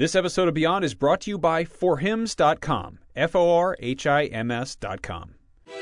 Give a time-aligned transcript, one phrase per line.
[0.00, 3.00] This episode of Beyond is brought to you by forhims.com.
[3.14, 5.34] F O R H I M S.com.
[5.66, 5.74] Do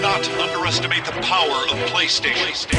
[0.00, 2.70] not underestimate the power of PlayStation.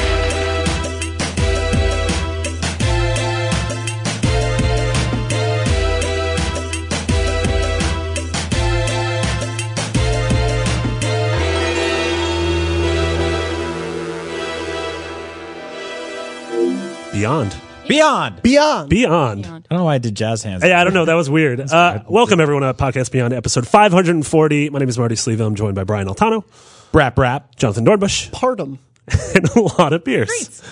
[17.12, 17.67] Beyond.
[17.88, 18.42] Beyond.
[18.42, 18.90] Beyond.
[18.90, 19.46] Beyond.
[19.46, 20.62] I don't know why I did jazz hands.
[20.62, 21.06] Yeah, I don't know.
[21.06, 21.58] That was weird.
[21.60, 24.68] Uh, welcome, everyone, to Podcast Beyond, episode 540.
[24.68, 25.46] My name is Marty Sliva.
[25.46, 26.44] I'm joined by Brian Altano,
[26.92, 27.56] Brap rap.
[27.56, 28.78] Jonathan Dornbush, Pardon.
[29.34, 30.62] and Alana Pearce.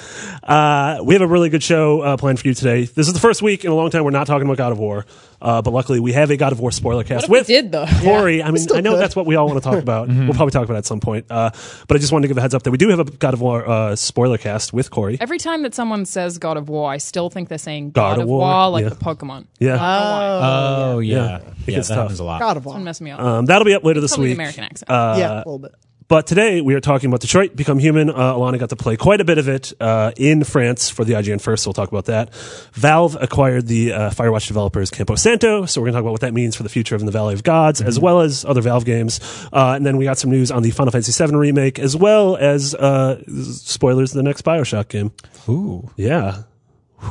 [0.43, 2.85] Uh, we have a really good show uh, planned for you today.
[2.85, 4.79] This is the first week in a long time we're not talking about God of
[4.79, 5.05] War,
[5.43, 7.73] uh, but luckily we have a God of War spoiler cast if we with did,
[7.73, 7.87] though?
[8.03, 8.43] Corey.
[8.43, 9.01] I mean, I know could.
[9.01, 10.09] that's what we all want to talk about.
[10.17, 10.27] Mm-hmm.
[10.27, 11.27] We'll probably talk about it at some point.
[11.30, 11.51] Uh,
[11.89, 13.35] but I just wanted to give a heads up that we do have a God
[13.35, 15.19] of War uh, spoiler cast with Corey.
[15.21, 18.19] Every time that someone says God of War, I still think they're saying God God,
[18.19, 18.89] of of War, War, like yeah.
[18.91, 19.47] the Pokemon.
[19.59, 19.79] Yeah.
[19.80, 21.16] Oh, yeah.
[21.16, 21.27] Yeah.
[21.27, 22.03] Yeah, It gets that tough.
[22.05, 22.41] happens a lot.
[22.41, 22.75] God of War.
[22.75, 23.21] Don't mess me up.
[23.21, 24.37] um, that'll be up later this Probably the week.
[24.37, 24.91] American accent.
[24.91, 25.75] Uh, yeah, a little bit.
[26.09, 28.10] But today we are talking about Detroit Become Human.
[28.10, 31.15] Uh, Alana got to play quite a bit of it uh, in France for the
[31.15, 32.32] IGN first, so we'll talk about that.
[32.74, 36.21] Valve acquired the uh, Firewatch developers Campo Santo, so we're going to talk about what
[36.21, 38.60] that means for the future of In the Valley of Gods, as well as other
[38.60, 39.18] Valve games.
[39.52, 42.37] Uh, and then we got some news on the Final Fantasy VII remake, as well
[42.37, 45.10] as uh, spoilers of the next Bioshock game.
[45.48, 45.91] Ooh.
[45.96, 46.45] Yeah.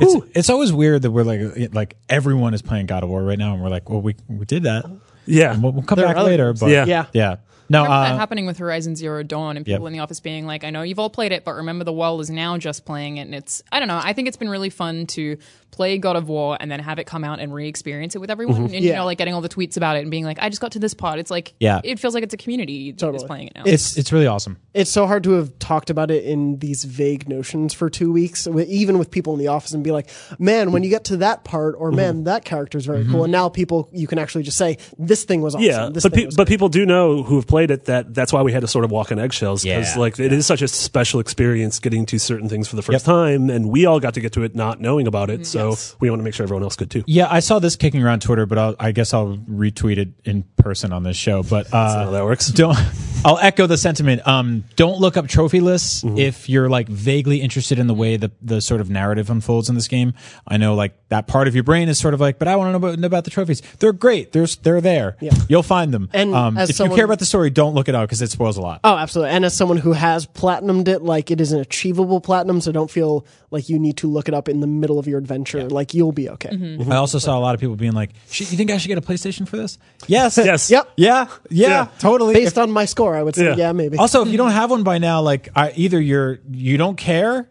[0.00, 3.38] It's, it's always weird that we're like, like everyone is playing God of War right
[3.38, 4.86] now, and we're like, well, we, we did that.
[5.26, 5.52] Yeah.
[5.52, 6.52] And we'll, we'll come There back other later.
[6.54, 6.86] But Yeah.
[6.86, 7.06] Yeah.
[7.12, 7.36] yeah.
[7.68, 9.86] No, remember that uh, happening with Horizon Zero Dawn and people Yep.
[9.88, 12.20] in the office being like, I know you've all played it, but remember the world
[12.20, 13.22] is now just playing it.
[13.22, 15.36] And it's, I don't know, I think it's been really fun to
[15.76, 18.30] play God of War and then have it come out and re experience it with
[18.30, 18.56] everyone.
[18.66, 18.74] Mm-hmm.
[18.74, 20.60] And, you know, like getting all the tweets about it and being like, I just
[20.60, 21.18] got to this part.
[21.18, 21.80] It's like, Yeah.
[21.84, 23.62] it feels like it's a community that's playing it now.
[23.66, 24.56] it's it's really awesome.
[24.74, 28.46] It's so hard to have talked about it in these vague notions for two weeks,
[28.46, 31.44] even with people in the office, and be like, "Man, when you get to that
[31.44, 31.96] part," or Mm-hmm.
[31.96, 33.12] "Man, that character is very mm-hmm.
[33.12, 36.02] cool." And now people, you can actually just say, "This thing was awesome." Yeah, this
[36.02, 38.60] but pe- but people do know who have played it that that's why we had
[38.62, 40.00] to sort of walk on eggshells because Yeah.
[40.00, 43.02] like it is such a special experience getting to certain things for the first Yep.
[43.02, 45.40] time, and we all got to get to it not knowing about it.
[45.40, 45.44] Mm-hmm.
[45.44, 45.65] So
[46.00, 47.02] we want to make sure everyone else could too.
[47.06, 50.42] Yeah, I saw this kicking around Twitter, but I'll, I guess I'll retweet it in
[50.56, 51.42] person on this show.
[51.42, 52.48] But uh, how that works.
[52.48, 52.76] Don't.
[53.24, 54.26] I'll echo the sentiment.
[54.26, 56.18] Um, don't look up trophy lists Mm-hmm.
[56.18, 59.74] if you're like vaguely interested in the way the the sort of narrative unfolds in
[59.74, 60.12] this game.
[60.46, 62.68] I know like that part of your brain is sort of like, but I want
[62.68, 63.62] to know about, know about the trophies.
[63.78, 64.32] They're great.
[64.32, 65.16] They're they're there.
[65.20, 65.32] Yeah.
[65.48, 66.10] You'll find them.
[66.12, 68.30] And um, if someone- you care about the story, don't look it up because it
[68.30, 68.80] spoils a lot.
[68.84, 69.34] Oh, absolutely.
[69.34, 72.90] And as someone who has platinumed it, like it is an achievable platinum, so don't
[72.90, 75.45] feel like you need to look it up in the middle of your adventure.
[75.54, 76.50] Like you'll be okay.
[76.50, 76.90] Mm-hmm.
[76.92, 78.98] I also saw a lot of people being like, "Should- "You think I should get
[78.98, 80.36] a PlayStation for this?" Yes.
[80.44, 80.70] Yes.
[80.70, 80.92] Yep.
[80.96, 81.26] Yeah.
[81.50, 81.68] Yeah.
[81.68, 81.88] Yeah.
[81.98, 82.34] Totally.
[82.34, 83.56] Based on my score, I would say, Yeah.
[83.56, 83.98] yeah, maybe.
[83.98, 87.48] Also, if you don't have one by now, like I, either you're you don't care,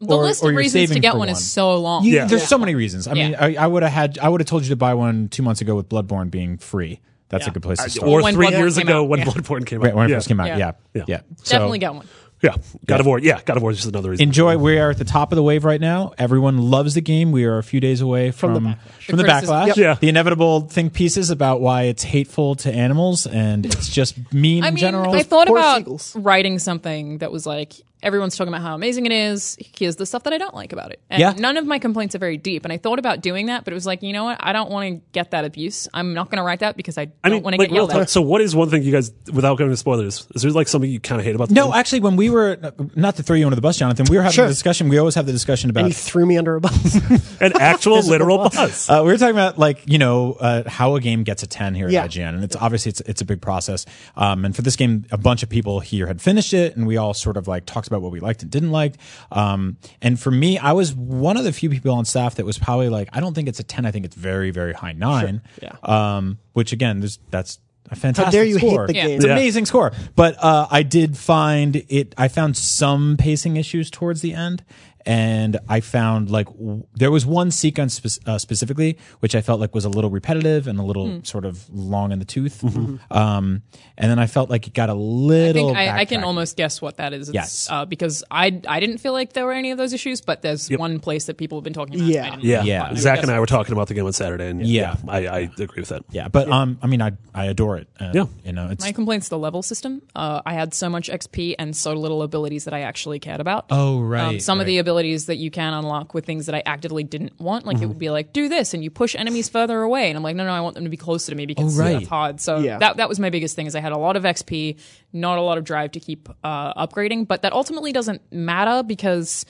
[0.00, 2.04] the or, list of reasons to get for one, is so long.
[2.04, 2.26] You- Yeah.
[2.26, 3.06] There's so many reasons.
[3.08, 5.28] I mean, I, I would have had I would have told you to buy one
[5.28, 7.00] two months ago with Bloodborne being free.
[7.30, 8.08] That's a good place to start.
[8.08, 9.26] Or When three Bloodborne years ago out, when yeah.
[9.26, 9.96] Bloodborne came Right, out.
[9.96, 10.16] when it yeah.
[10.16, 10.56] first came out, Yeah.
[10.56, 11.04] yeah, yeah.
[11.06, 11.20] Yeah.
[11.42, 12.06] So, Definitely get one.
[12.42, 12.54] Yeah,
[12.86, 13.18] God of War.
[13.18, 14.22] Yeah, God of War is just another reason.
[14.22, 14.56] Enjoy.
[14.56, 16.12] We are at the top of the wave right now.
[16.18, 17.32] Everyone loves the game.
[17.32, 18.76] We are a few days away from the backlash.
[19.06, 19.54] from the, The criticism.
[19.56, 19.66] backlash.
[19.68, 19.76] Yep.
[19.76, 19.94] Yeah.
[20.00, 24.68] The inevitable think pieces about why it's hateful to animals and it's just mean I
[24.68, 25.14] in mean, general.
[25.14, 26.14] I thought poor about seagulls.
[26.16, 29.56] writing something that was like everyone's talking about how amazing it is.
[29.76, 31.00] Here's the stuff that I don't like about it.
[31.10, 31.32] And Yeah.
[31.36, 32.64] none of my complaints are very deep.
[32.64, 34.38] And I thought about doing that, but it was like, you know what?
[34.40, 35.88] I don't want to get that abuse.
[35.92, 37.74] I'm not going to write that because I don't I mean, want to like get
[37.74, 38.08] yelled at.
[38.10, 40.90] So, what is one thing you guys, without going into spoilers, is there like something
[40.90, 41.48] you kind of hate about?
[41.48, 41.74] The no, game?
[41.74, 42.56] actually, when we were
[42.94, 44.44] not to throw you under the bus, Jonathan, we were having Sure.
[44.44, 44.88] a discussion.
[44.88, 46.94] We always have the discussion about and he threw me under a bus.
[47.40, 48.54] an actual literal bus.
[48.56, 48.90] buzz.
[48.90, 51.74] Uh, we were talking about like you know uh, how a game gets a ten
[51.74, 52.04] here Yeah.
[52.04, 53.86] at IGN, and it's obviously it's it's a big process.
[54.16, 56.96] Um, and for this game, a bunch of people here had finished it, and we
[56.96, 58.94] all sort of like talked about what we liked and didn't like.
[59.32, 62.58] Um, and for me, I was one of the few people on staff that was
[62.58, 63.84] probably like, I don't think it's a ten.
[63.84, 65.42] I think it's very very high nine.
[65.60, 65.72] Yeah.
[65.82, 67.58] Um, which again, there's that's
[67.90, 68.86] a fantastic dare you hate score.
[68.86, 69.10] the game?
[69.12, 69.36] It's an Yeah.
[69.36, 69.92] amazing score.
[70.14, 72.14] But uh, I did find it.
[72.18, 74.62] I found some pacing issues towards the end,
[75.08, 79.58] and I found like w- there was one sequence spe- uh, specifically which I felt
[79.58, 81.22] like was a little repetitive and a little Hmm.
[81.24, 82.62] sort of long in the tooth.
[83.10, 83.62] Um,
[83.96, 85.70] and then I felt like it got a little.
[85.70, 87.28] I think I, I can almost guess what that is.
[87.28, 87.68] It's, Yes.
[87.70, 90.68] Uh, because I I didn't feel like there were any of those issues, but there's
[90.70, 92.08] one place that people have been talking about.
[92.08, 92.26] Yeah.
[92.26, 92.84] I didn't Yeah, Yeah.
[92.90, 95.10] I Zach and I were talking about the game on Saturday, and yeah, Yeah.
[95.10, 96.04] I, I agree with that.
[96.10, 97.88] Yeah, but um, I mean, I I adore it.
[97.98, 98.24] Uh, Yeah.
[98.44, 100.02] you know, it's My complaint's the level system.
[100.14, 103.66] Uh, I had so much XP and so little abilities that I actually cared about.
[103.70, 104.80] Oh, right, Um, some of the right.
[104.98, 107.84] Abilities that you can unlock with things that I actively didn't want, like Mm-hmm.
[107.84, 110.34] it would be like do this and you push enemies further away, and I'm like,
[110.36, 111.92] no, no, I want them to be closer to me because Oh, right.
[111.94, 112.40] that's hard.
[112.40, 112.78] So Yeah.
[112.78, 114.78] that that was my biggest thing is I had a lot of XP,
[115.12, 119.44] not a lot of drive to keep uh, upgrading, but that ultimately doesn't matter because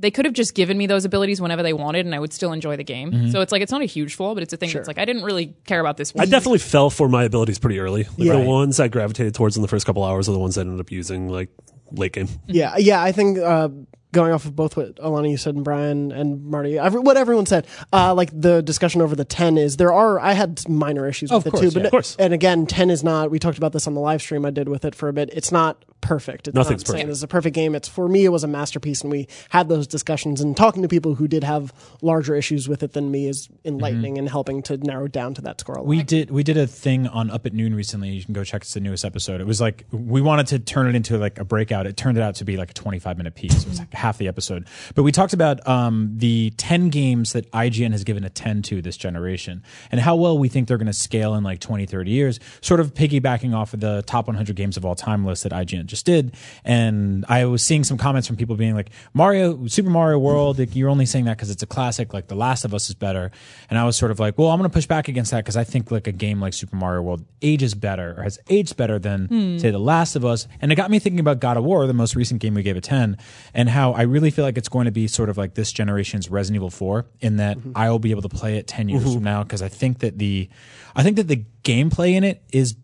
[0.00, 2.52] they could have just given me those abilities whenever they wanted, and I would still
[2.52, 3.30] enjoy the game.
[3.32, 4.70] So it's like it's not a huge flaw, but it's a thing.
[4.72, 6.12] That's like I didn't really care about this.
[6.16, 8.04] I definitely fell for my abilities pretty early.
[8.04, 8.32] Like Yeah.
[8.34, 10.78] The ones I gravitated towards in the first couple hours are the ones I ended
[10.78, 11.48] up using like
[11.90, 12.28] late game.
[12.46, 13.02] Yeah, yeah.
[13.02, 13.70] I think uh,
[14.18, 17.46] going off of both what Alana you said and Brian and Marty, every, what everyone
[17.46, 20.18] said, uh, like the discussion over the ten is there are.
[20.18, 21.72] I had minor issues with Of it course, too, yeah.
[21.74, 22.16] but Of course.
[22.18, 23.30] and again, ten is not.
[23.30, 25.30] We talked about this on the live stream I did with it for a bit.
[25.32, 26.46] It's not perfect.
[26.48, 27.10] It's Nothing's not perfect.
[27.10, 27.74] It's a perfect game.
[27.74, 30.88] It's for me, it was a masterpiece, and we had those discussions and talking to
[30.88, 31.72] people who did have
[32.02, 35.60] larger issues with it than me is enlightening and helping to narrow down to that
[35.60, 35.74] score.
[35.76, 35.86] a lot.
[35.86, 38.10] We did we did a thing on Up at Noon recently.
[38.10, 39.40] You can go check it's the newest episode.
[39.40, 41.86] It was like we wanted to turn it into like a breakout.
[41.86, 43.62] It turned out to be like a 25 minute piece.
[43.64, 44.66] It was like half the episode.
[44.94, 48.80] But we talked about um, the 10 games that IGN has given a 10 to
[48.80, 49.62] this generation
[49.92, 52.80] and how well we think they're going to scale in like 20, 30 years, sort
[52.80, 56.06] of piggybacking off of the top 100 games of all time list that IGN just
[56.06, 56.34] did.
[56.64, 60.74] And I was seeing some comments from people being like, Mario, Super Mario World, like,
[60.74, 62.14] you're only saying that because it's a classic.
[62.14, 63.30] Like The Last of Us is better.
[63.68, 65.56] And I was sort of like, well, I'm going to push back against that because
[65.56, 68.98] I think like a game like Super Mario World ages better or has aged better
[68.98, 70.46] than say The Last of Us.
[70.60, 72.76] And it got me thinking about God of War, the most recent game we gave
[72.76, 73.16] a 10,
[73.54, 76.30] and how I really feel like it's going to be sort of like this generation's
[76.30, 77.72] Resident Evil 4 in that mm-hmm.
[77.74, 79.24] I will be able to play it 10 years from mm-hmm.
[79.24, 80.48] now because I think that the
[80.96, 82.74] I think that the gameplay in it is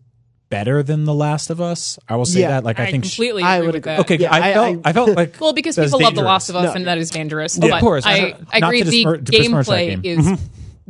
[0.49, 1.97] better than The Last of Us.
[2.07, 2.49] I will say Yeah.
[2.49, 3.91] that like I, I think sh- completely I agree would with agree.
[3.93, 3.99] that.
[4.01, 6.15] Okay, Yeah, I, I- felt I- I, felt like Well, because that was people love
[6.15, 6.21] The.
[6.21, 6.73] Last of Us, No.
[6.73, 7.55] and that is dangerous.
[7.55, 8.05] Of but course.
[8.05, 8.83] I, Not I agree.
[8.83, 10.19] The dismir- to besmirch that gameplay game.
[10.19, 10.39] is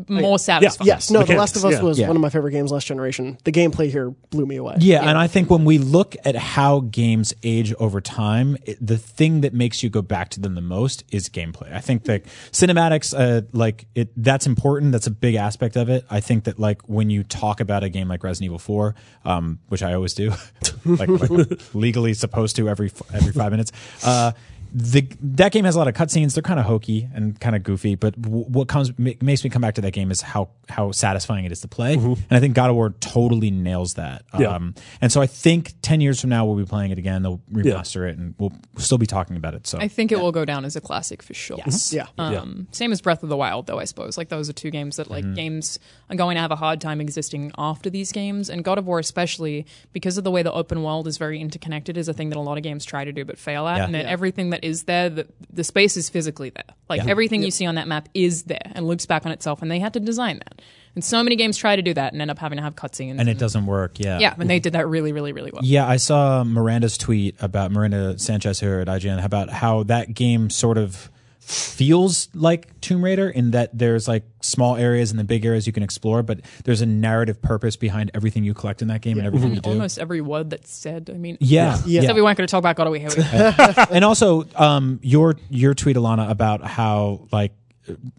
[0.09, 0.87] more satisfying.
[0.87, 1.81] yes, no, The Last of Us yeah.
[1.81, 2.07] was Yeah.
[2.07, 3.37] one of my favorite games last generation.
[3.45, 4.75] The gameplay here blew me away.
[4.79, 8.97] Yeah, and I think when we look at how games age over time, it, the
[8.97, 11.73] thing that makes you go back to them the most is gameplay.
[11.73, 14.91] I think that cinematics, uh, like it, that's important.
[14.91, 16.05] That's a big aspect of it.
[16.09, 19.59] I think that like when you talk about a game like Resident Evil Four, um,
[19.69, 20.33] which I always do,
[20.85, 23.71] like, like legally supposed to every every five minutes.
[24.03, 24.33] Uh,
[24.77, 26.33] the that game has a lot of cutscenes.
[26.33, 29.49] They're kind of hokey and kind of goofy, but w- what comes ma- makes me
[29.49, 31.93] come back to that game is how how satisfying it is to play.
[31.93, 34.23] And I think God of War totally nails that.
[34.37, 34.49] Yeah.
[34.55, 37.23] Um, and so I think ten years from now we'll be playing it again.
[37.23, 39.65] They'll remaster it, and we'll still be talking about it.
[39.65, 41.57] So I think it will go down as a classic for sure.
[41.91, 42.07] Yeah.
[42.17, 44.17] Um, Same as Breath of the Wild, though I suppose.
[44.17, 45.33] Like those are two games that like Mm-hmm.
[45.35, 45.79] games
[46.09, 48.99] are going to have a hard time existing after these games, and God of War
[48.99, 52.37] especially because of the way the open world is very interconnected is a thing that
[52.37, 53.85] a lot of games try to do but fail at, Yeah.
[53.85, 56.63] and that everything that is there, the, the space is physically there.
[56.89, 57.11] Like Yeah.
[57.11, 59.79] everything you see on that map is there and loops back on itself, and they
[59.79, 60.61] had to design that.
[60.95, 63.19] And so many games try to do that and end up having to have cutscenes.
[63.19, 63.99] and it doesn't work.
[63.99, 65.61] Yeah, yeah, and they did that really, really, really well.
[65.63, 70.49] Yeah, I saw Miranda's tweet about Miranda Sanchez here at IGN about how that game
[70.49, 71.09] sort of
[71.47, 75.73] feels like Tomb Raider in that there's like small areas and the big areas you
[75.73, 79.27] can explore, but there's a narrative purpose behind everything you collect in that game and
[79.27, 79.69] everything you do.
[79.69, 81.09] Almost every word that's said.
[81.13, 82.01] I mean, Yeah, Yeah.
[82.01, 82.99] Except we weren't going to talk about God of War.
[82.99, 87.53] Here and also um, your your tweet, Alana, about how like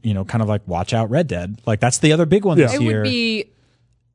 [0.03, 1.61] you know, kind of like watch out Red Dead.
[1.67, 2.67] Like that's the other big one Yeah.
[2.67, 2.99] this It year.
[3.03, 3.51] would be.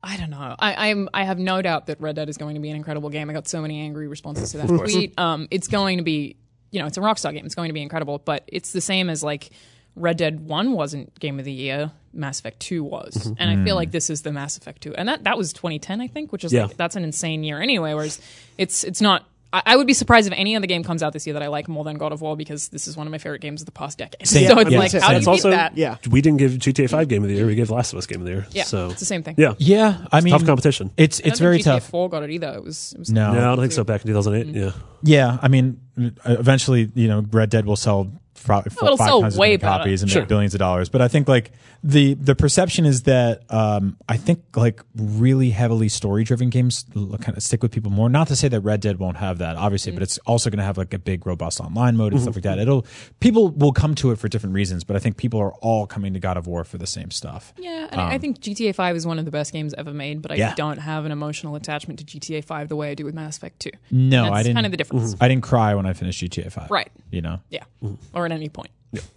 [0.04, 0.56] I don't know.
[0.58, 1.08] I, I'm.
[1.14, 3.30] I have no doubt that Red Dead is going to be an incredible game.
[3.30, 5.16] I got so many angry responses to that tweet.
[5.18, 6.36] Um, it's going to be.
[6.72, 7.46] You know, it's a Rockstar game.
[7.46, 8.18] It's going to be incredible.
[8.18, 9.50] But it's the same as like
[9.94, 11.92] Red Dead One wasn't Game of the Year.
[12.14, 13.34] Mass Effect Two was, mm-hmm.
[13.38, 13.78] and I feel mm.
[13.78, 16.44] like this is the Mass Effect Two, and that that was 2010, I think, which
[16.44, 16.64] is Yeah.
[16.64, 17.94] like that's an insane year anyway.
[17.94, 18.20] Whereas
[18.58, 19.26] it's it's not.
[19.52, 21.48] I, I would be surprised if any other game comes out this year that I
[21.48, 23.66] like more than God of War because this is one of my favorite games of
[23.66, 24.26] the past decade.
[24.26, 24.48] Same.
[24.52, 25.00] So it's Yeah, like, same.
[25.02, 25.76] how do you It's beat also that?
[25.76, 25.96] Yeah.
[26.10, 27.46] we didn't give GTA 5 game of the year.
[27.46, 28.46] We gave Last of Us game of the year.
[28.52, 29.34] Yeah, so it's the same thing.
[29.38, 30.90] yeah, yeah, I mean, tough competition.
[30.96, 31.90] It's I don't it's very think GTA tough.
[31.90, 32.52] 4 got it either.
[32.54, 33.84] It was, it was No, Yeah, I don't think so.
[33.84, 34.54] Back in 2008.
[34.54, 34.54] Mm.
[34.54, 35.80] Yeah, Yeah, I mean,
[36.24, 39.56] eventually, you know, Red Dead will sell probably four, it'll five sell times way many
[39.58, 39.78] better.
[39.78, 40.22] copies and Sure.
[40.22, 40.88] make billions of dollars.
[40.88, 41.52] But I think like
[41.84, 46.84] the the perception is that um, I think like really heavily story driven games
[47.20, 48.08] kind of stick with people more.
[48.08, 49.96] Not to say that Red Dead won't have that, obviously, Mm.
[49.96, 52.46] but it's also going to have like a big robust online mode and stuff Mm-hmm.
[52.48, 52.62] like that.
[52.62, 52.86] It'll
[53.20, 56.14] people will come to it for different reasons, but I think people are all coming
[56.14, 57.52] to God of War for the same stuff.
[57.58, 60.20] Yeah, and I I think GTA 5 is one of the best games ever made,
[60.22, 60.54] but I Um, Yeah.
[60.54, 63.58] don't have an emotional attachment to GTA 5 the way I do with Mass Effect
[63.60, 63.70] 2.
[63.90, 64.54] No, That's I didn't.
[64.56, 65.16] kind of the difference.
[65.20, 66.70] I didn't cry when I finished GTA Five.
[66.70, 66.90] Right.
[67.10, 67.64] You know, Yeah.
[67.82, 67.94] Mm-hmm.
[68.16, 68.70] Or at any point.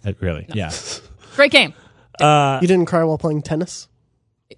[0.04, 0.46] It really.
[0.54, 0.70] Yeah.
[1.34, 1.74] Great game.
[2.20, 3.88] You didn't cry while playing tennis?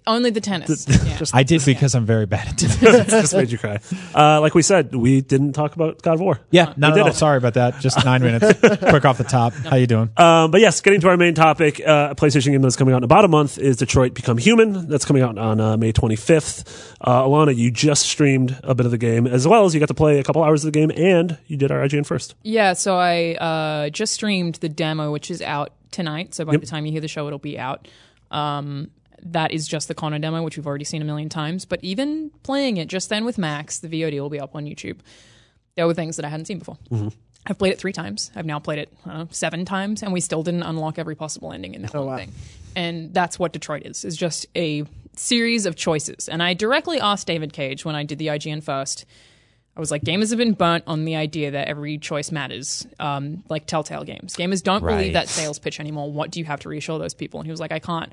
[0.05, 0.87] Only the tennis.
[0.87, 1.19] yeah.
[1.33, 3.07] I did because I'm very bad at tennis.
[3.07, 3.79] just made you cry.
[4.13, 6.39] Uh, like we said, we didn't talk about God of War.
[6.51, 7.07] Yeah, not did at all.
[7.09, 7.15] it.
[7.15, 7.79] Sorry about that.
[7.79, 8.59] Just nine minutes.
[8.59, 9.53] Quick off the top.
[9.53, 10.11] How you doing?
[10.15, 12.97] Um, but yes, getting to our main topic, uh, a PlayStation game that's coming out
[12.99, 14.87] in about a month is Detroit Become Human.
[14.87, 16.93] That's coming out on uh, May 25th.
[17.01, 19.87] Uh, Alana, you just streamed a bit of the game, as well as you got
[19.87, 22.35] to play a couple hours of the game, and you did our IGN first.
[22.43, 26.35] Yeah, so I uh, just streamed the demo, which is out tonight.
[26.35, 27.87] So by the time you hear the show, it'll be out.
[28.29, 28.91] Um,
[29.23, 31.65] that is just the Connor demo, which we've already seen a million times.
[31.65, 34.99] But even playing it just then with Max, the VOD will be up on YouTube.
[35.75, 36.77] There were things that I hadn't seen before.
[37.47, 38.31] I've played it three times.
[38.35, 41.73] I've now played it know, seven times, and we still didn't unlock every possible ending
[41.73, 42.17] in that one wow.
[42.17, 42.31] thing.
[42.75, 44.83] And that's what Detroit is: is just a
[45.15, 46.29] series of choices.
[46.29, 49.05] And I directly asked David Cage when I did the IGN first.
[49.75, 53.43] I was like, gamers have been burnt on the idea that every choice matters, um,
[53.47, 54.35] like Telltale games.
[54.35, 54.97] Gamers don't Right.
[54.97, 56.11] believe that sales pitch anymore.
[56.11, 57.39] What do you have to reassure those people?
[57.39, 58.11] And he was like, I can't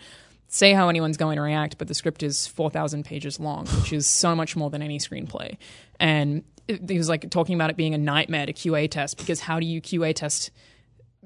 [0.49, 4.07] say how anyone's going to react, but the script is 4,000 pages long, which is
[4.07, 5.57] so much more than any screenplay.
[5.99, 9.61] And he was like talking about it being a nightmare to QA test because how
[9.61, 10.51] do you QA test?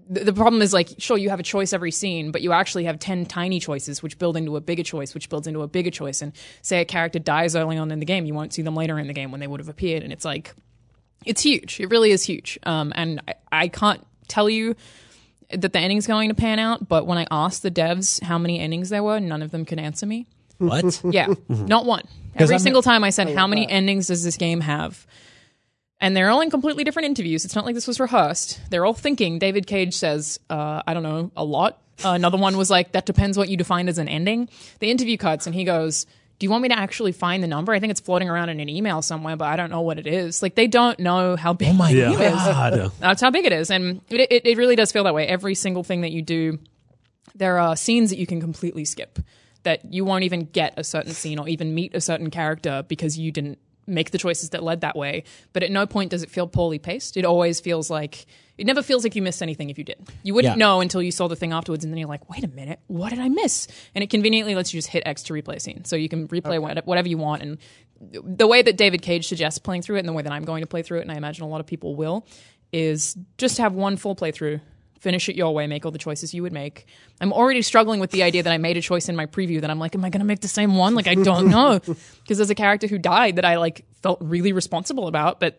[0.09, 2.85] The, the problem is like, sure, you have a choice every scene, but you actually
[2.85, 5.91] have 10 tiny choices, which build into a bigger choice, which builds into a bigger
[5.91, 6.23] choice.
[6.23, 8.99] And say a character dies early on in the game, you won't see them later
[8.99, 10.03] in the game when they would have appeared.
[10.03, 10.55] And it's like,
[11.25, 11.81] it's huge.
[11.81, 12.59] It really is huge.
[12.65, 14.75] Um, and I, I can't tell you
[15.53, 18.59] that the ending's going to pan out, but when I asked the devs how many
[18.61, 20.27] endings there were, none of them could answer me.
[20.59, 21.01] What?
[21.11, 22.03] Yeah, not one.
[22.37, 25.07] Every I'm- single time I said, "How many endings does this game have?"
[26.01, 27.45] And they're all in completely different interviews.
[27.45, 28.59] It's not like this was rehearsed.
[28.71, 29.39] They're all thinking.
[29.39, 33.05] David Cage says, uh, "I don't know, a lot." Uh, another one was like, "That
[33.05, 36.07] depends what you define as an ending." The interview cuts, and he goes,
[36.41, 37.73] "Do you want me to actually find the number?
[37.73, 40.09] I think it's floating around in an email somewhere, but I don't know what it
[40.09, 41.69] is." Like they don't know how big.
[41.69, 42.13] Oh my Yeah.
[42.15, 42.91] god.
[42.99, 45.29] That's how big it is, and it, it, it really does feel that way.
[45.29, 46.59] Every single thing that you do,
[47.37, 49.21] there are scenes that you can completely skip.
[49.63, 53.19] That you won't even get a certain scene or even meet a certain character because
[53.19, 55.25] you didn't make the choices that led that way.
[55.53, 57.17] But at no point does it feel poorly paced.
[57.19, 58.25] It always feels like
[58.61, 59.99] it never feels like you missed anything if you did.
[60.23, 60.59] You wouldn't Yeah.
[60.67, 63.11] know until you saw the thing afterwards, and then you're like, "Wait a minute, what
[63.11, 65.85] did I miss?" And it conveniently lets you just hit X to replay a scene,
[65.85, 67.43] so you can replay what- whatever you want.
[67.43, 67.59] And
[68.01, 70.61] the way that David Cage suggests playing through it, and the way that I'm going
[70.63, 72.27] to play through it, and I imagine a lot of people will,
[72.73, 74.61] is just have one full playthrough.
[75.01, 76.85] Finish it your way, make all the choices you would make.
[77.23, 79.71] I'm already struggling with the idea that I made a choice in my preview that
[79.71, 80.95] I'm like, am I going to make the same one?
[80.95, 81.79] Like, I don't know.
[81.79, 85.59] Because there's a character who died that I like felt really responsible about, but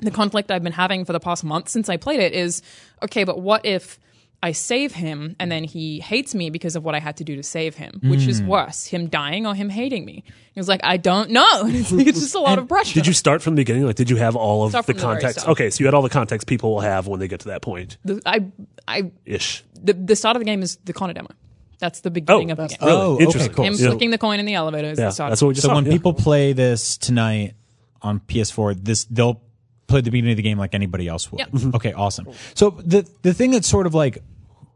[0.00, 2.62] the conflict I've been having for the past month since I played it is
[3.02, 3.98] okay, but what if
[4.42, 7.36] I save him and then he hates me because of what I had to do
[7.36, 8.00] to save him?
[8.02, 8.46] Which is hmm.
[8.46, 10.24] worse, him dying or him hating me?
[10.52, 11.46] He was like, I don't know.
[11.66, 12.94] It's, it's just a lot of pressure.
[12.94, 13.84] Did you start from the beginning?
[13.84, 15.48] Like, did you have all of Start the from the context?
[15.48, 17.62] Okay, so you had all the context people will have when they get to that
[17.62, 18.46] point The- I,
[18.88, 19.62] I, ish.
[19.74, 21.30] the, the start of the game is the Connor demo.
[21.78, 22.78] That's the beginning oh, of the game.
[22.80, 22.92] Really?
[22.92, 23.52] Oh, okay, interesting.
[23.54, 23.64] cool.
[23.64, 23.88] Him Yeah.
[23.88, 25.30] flicking the coin in the elevator is Yeah, the start.
[25.30, 25.74] that's what we just So saw.
[25.74, 25.92] when yeah.
[25.92, 27.54] people play this tonight
[28.02, 29.40] on PS4, this they'll
[29.90, 31.40] play the beginning of the game like anybody else would.
[31.40, 31.74] Yep.
[31.74, 32.28] Okay, awesome.
[32.54, 34.22] So the the thing that's sort of like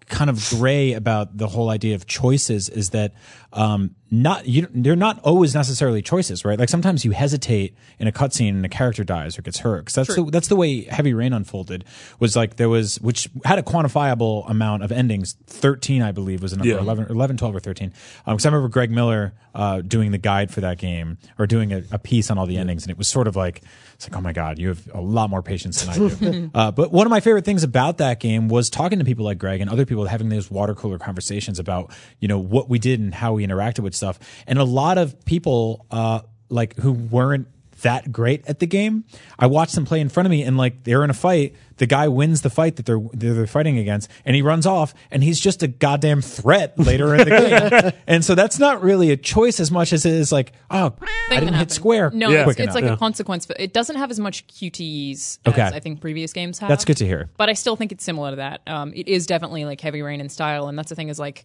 [0.06, 3.14] kind of gray about the whole idea of choices is that
[3.54, 6.58] um, not you they're not always necessarily choices, right?
[6.58, 9.86] Like sometimes you hesitate in a cutscene and a character dies or gets hurt.
[9.86, 11.84] 'Cause that's the, that's the way Heavy Rain unfolded.
[12.20, 15.36] Was like there was which had a quantifiable amount of endings.
[15.46, 16.74] Thirteen, I believe, was a number.
[16.74, 16.80] Yeah.
[16.80, 17.92] 11, 11, 12 or thirteen.
[18.26, 21.82] Because I remember Greg Miller uh, doing the guide for that game or doing a,
[21.90, 23.62] a piece on all the endings, and it was sort of like
[23.94, 26.50] it's like oh my god, you have a lot more patience than I do.
[26.54, 29.38] uh, but one of my favorite things about that game was talking to people like
[29.38, 33.00] Greg and other people having those water cooler conversations about you know what we did
[33.00, 37.48] and how we interacted with stuff, and a lot of people uh, like who weren't
[37.84, 39.04] that great at the game.
[39.38, 41.54] I watched them play in front of me, and like they're in a fight.
[41.76, 44.92] The guy wins the fight that they're they're they're fighting against, and he runs off,
[45.10, 47.92] and he's just a goddamn threat later in the game.
[48.06, 50.90] and so that's not really a choice as much as it is like, oh,
[51.28, 52.10] Thing I didn't hit square.
[52.12, 52.38] No, Yeah.
[52.40, 52.74] it's, quick it's enough.
[52.74, 52.92] like Yeah.
[52.92, 53.46] a consequence.
[53.46, 55.60] But it doesn't have as much QTEs Okay.
[55.62, 56.68] as I think previous games have.
[56.68, 57.30] That's good to hear.
[57.36, 58.60] But I still think it's similar to that.
[58.66, 61.44] Um, it is definitely like Heavy Rain in style, and that's the thing is like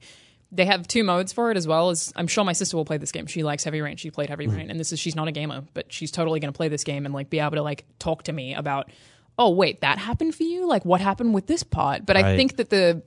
[0.51, 2.97] they have two modes for it as well as I'm sure my sister will play
[2.97, 3.27] this game.
[3.27, 3.97] She likes Heavy Rain.
[3.97, 4.55] She played Heavy mm-hmm.
[4.57, 6.83] Rain, and this is she's not a gamer, but she's totally going to play this
[6.83, 8.89] game and like be able to like talk to me about.
[9.37, 10.67] Oh wait, that happened for you?
[10.67, 12.05] Like what happened with this part?
[12.05, 12.35] But I Right.
[12.35, 13.01] think that the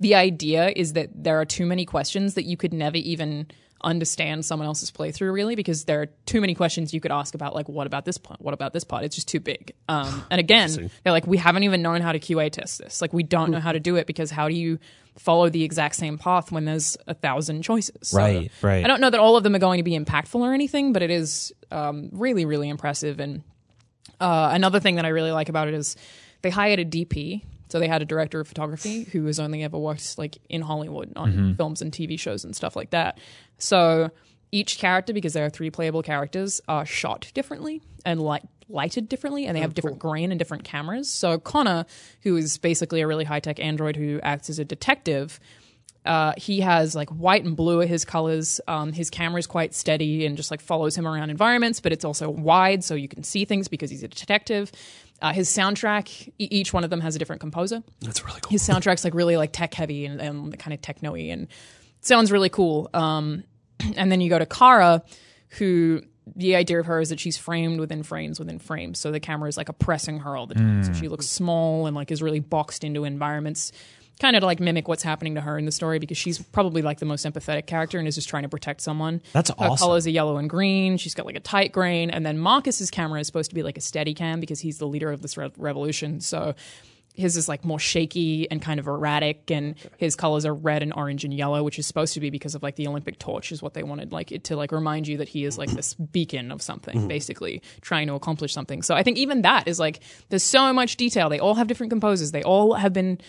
[0.00, 3.46] the idea is that there are too many questions that you could never even
[3.82, 7.54] understand someone else's playthrough really because there are too many questions you could ask about
[7.54, 9.04] like what about this part what about this part?
[9.04, 9.72] It's just too big.
[9.88, 13.00] Um, and again they're like we haven't even known how to qa test this.
[13.00, 14.78] Like we don't know how to do it because how do you
[15.16, 18.08] follow the exact same path when there's a thousand choices?
[18.08, 18.84] So Right, right.
[18.84, 21.02] i don't know that all of them are going to be impactful or anything but
[21.02, 23.20] it is um, really really impressive.
[23.20, 23.42] And
[24.20, 25.96] uh, another thing that I really like about it is
[26.42, 27.44] they hired a DP.
[27.68, 31.12] So they had a director of photography who has only ever worked like in Hollywood
[31.16, 31.52] on mm-hmm.
[31.54, 33.18] films and TV shows and stuff like that.
[33.58, 34.10] So
[34.50, 39.46] each character, because there are three playable characters, are shot differently and light lighted differently,
[39.46, 41.10] and they have oh, different grain and different cameras.
[41.10, 41.86] So Connor,
[42.22, 45.40] who is basically a really high tech android who acts as a detective,
[46.08, 48.62] uh, he has like white and blue are his colors.
[48.66, 52.04] Um, his camera is quite steady and just like follows him around environments, but it's
[52.04, 54.72] also wide so you can see things because he's a detective.
[55.20, 57.82] Uh, his soundtrack, e- each one of them has a different composer.
[58.00, 58.50] That's really cool.
[58.50, 61.46] His soundtrack's like really like tech heavy and, and kind of techno-y and
[62.00, 62.88] sounds really cool.
[62.94, 63.44] Um,
[63.96, 65.02] and then you go to Kara,
[65.58, 66.00] who
[66.36, 68.98] the idea of her is that she's framed within frames within frames.
[68.98, 70.84] So the camera is like oppressing her all the time.
[70.84, 73.72] So she looks small and like is really boxed into environments.
[74.20, 76.98] Kind of like mimic what's happening to her in the story because she's probably like
[76.98, 79.22] the most empathetic character and is just trying to protect someone.
[79.32, 79.84] That's Her awesome.
[79.86, 80.96] colors are yellow and green.
[80.96, 83.78] She's got like a tight grain, and then Marcus's camera is supposed to be like
[83.78, 86.20] a steady cam because he's the leader of this re- revolution.
[86.20, 86.54] So
[87.18, 90.92] his is like more shaky and kind of erratic, and his colors are red and
[90.94, 93.60] orange and yellow, which is supposed to be because of like the Olympic torch is
[93.60, 96.52] what they wanted, like it to like remind you that he is like this beacon
[96.52, 97.08] of something, mm-hmm.
[97.08, 98.82] basically trying to accomplish something.
[98.82, 101.28] So I think even that is like there's so much detail.
[101.28, 102.30] They all have different composers.
[102.30, 103.20] They all have been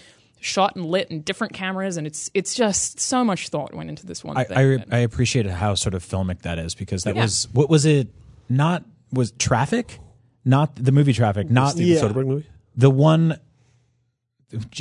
[0.41, 4.05] shot and lit and different cameras, and it's it's just so much thought went into
[4.05, 4.57] this one I, thing.
[4.57, 7.23] I, that- I appreciated how sort of filmic that is because that Yeah.
[7.23, 8.07] was what was it?
[8.49, 9.99] Not was Traffic,
[10.45, 12.01] not the movie Traffic, not Yeah.
[12.01, 12.47] Soderbergh movie.
[12.75, 13.39] the one.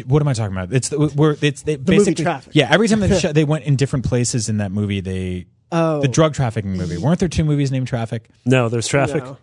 [0.06, 0.72] What am I talking about?
[0.72, 2.54] It's the where it's they movie basically Traffic.
[2.54, 2.68] yeah.
[2.70, 6.00] Every time they sh- they went in different places in that movie, they Oh.
[6.00, 6.96] the drug trafficking movie.
[6.96, 8.30] Weren't there two movies named Traffic?
[8.46, 9.22] No, there's traffic.
[9.22, 9.36] No.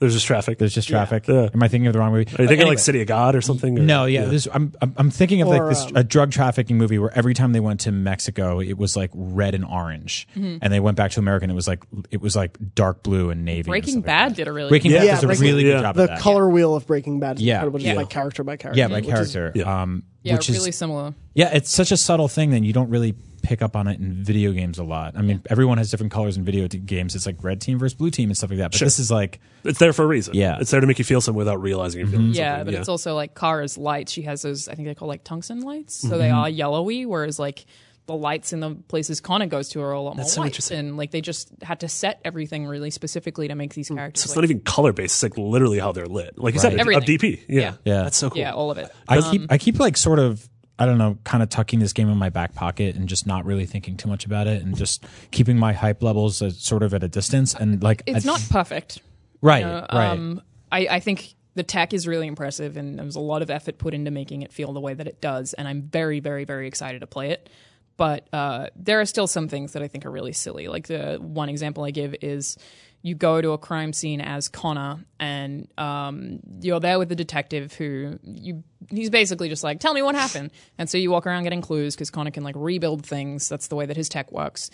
[0.00, 0.58] There's just traffic.
[0.58, 1.26] There's just Traffic.
[1.26, 1.48] Yeah.
[1.52, 2.26] Am I thinking of the wrong movie?
[2.26, 2.68] Are you thinking Anyway.
[2.70, 3.76] like City of God or something?
[3.76, 6.30] or- No, yeah, This, I'm, I'm I'm thinking of Or, like this um, a drug
[6.30, 10.28] trafficking movie where every time they went to Mexico, it was like red and orange,
[10.36, 10.58] Mm-hmm.
[10.62, 13.30] and they went back to America, and it was like it was like dark blue
[13.30, 13.68] and navy.
[13.68, 14.36] Breaking stuff like Bad that.
[14.36, 15.72] did a really Breaking good Bad Yeah, does a really Yeah.
[15.74, 16.20] good job the of that.
[16.20, 17.54] color wheel of Breaking Bad is Yeah.
[17.56, 17.94] incredible, just Yeah.
[17.94, 18.78] like character by character.
[18.78, 19.52] yeah, by which is- character.
[19.56, 19.82] yeah.
[19.82, 21.14] Um, yeah, which really is similar.
[21.34, 24.22] yeah, it's such a subtle thing that you don't really pick up on it in
[24.24, 25.16] video games a lot.
[25.16, 27.14] I mean, everyone has different colors in video t- games.
[27.14, 28.72] It's like red team versus blue team and stuff like that.
[28.72, 30.34] But this is like It's there for a reason.
[30.34, 30.58] Yeah.
[30.60, 32.34] It's there to make you feel something without realizing you're feeling mm-hmm.
[32.34, 32.74] Yeah, something.
[32.74, 34.12] but it's also like Kara's lights.
[34.12, 34.68] She has those.
[34.68, 36.36] I think they call like tungsten lights, so they Mm-hmm.
[36.38, 37.06] are yellowy.
[37.06, 37.64] Whereas like
[38.06, 40.46] the lights in the places Connor goes to are a lot more That's so white,
[40.46, 40.78] interesting.
[40.78, 43.96] and like they just had to set everything really specifically to make these mm.
[43.96, 44.22] characters.
[44.22, 45.16] So it's like- not even color based.
[45.16, 46.38] It's like literally how they're lit.
[46.38, 46.86] Like you said, Right.
[46.86, 47.18] a- a Everything.
[47.18, 47.40] DP.
[47.48, 47.60] Yeah.
[47.60, 47.72] Yeah.
[47.84, 48.02] Yeah.
[48.04, 48.38] That's so cool.
[48.38, 48.90] yeah, all of it.
[49.06, 51.92] I um, keep I keep like sort of I don't know, kind of tucking this
[51.92, 54.76] game in my back pocket and just not really thinking too much about it and
[54.76, 58.30] just keeping my hype levels as sort of at a distance and like It's I-
[58.30, 59.00] not perfect.
[59.42, 60.10] right, you know, right.
[60.10, 63.78] Um, I, I think the tech is really impressive, and there's a lot of effort
[63.78, 65.54] put into making it feel the way that it does.
[65.54, 67.48] And I'm very, very, very excited to play it.
[67.96, 70.68] But uh, there are still some things that I think are really silly.
[70.68, 72.56] Like the one example I give is
[73.02, 77.72] you go to a crime scene as Connor, and um, you're there with the detective
[77.74, 80.50] who you he's basically just like, tell me what happened.
[80.78, 83.48] And so you walk around getting clues because Connor can like rebuild things.
[83.48, 84.70] That's the way that his tech works.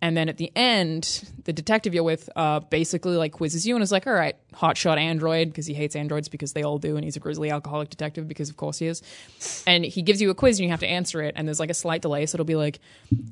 [0.00, 3.82] And then at the end, the detective you're with uh, basically like quizzes you and
[3.82, 6.96] is like, all right, hotshot android, because he hates androids because they all do.
[6.96, 9.02] And he's a grizzly alcoholic detective because, of course, he is.
[9.66, 11.34] And he gives you a quiz and you have to answer it.
[11.36, 12.26] And there's like a slight delay.
[12.26, 12.78] So it'll be like,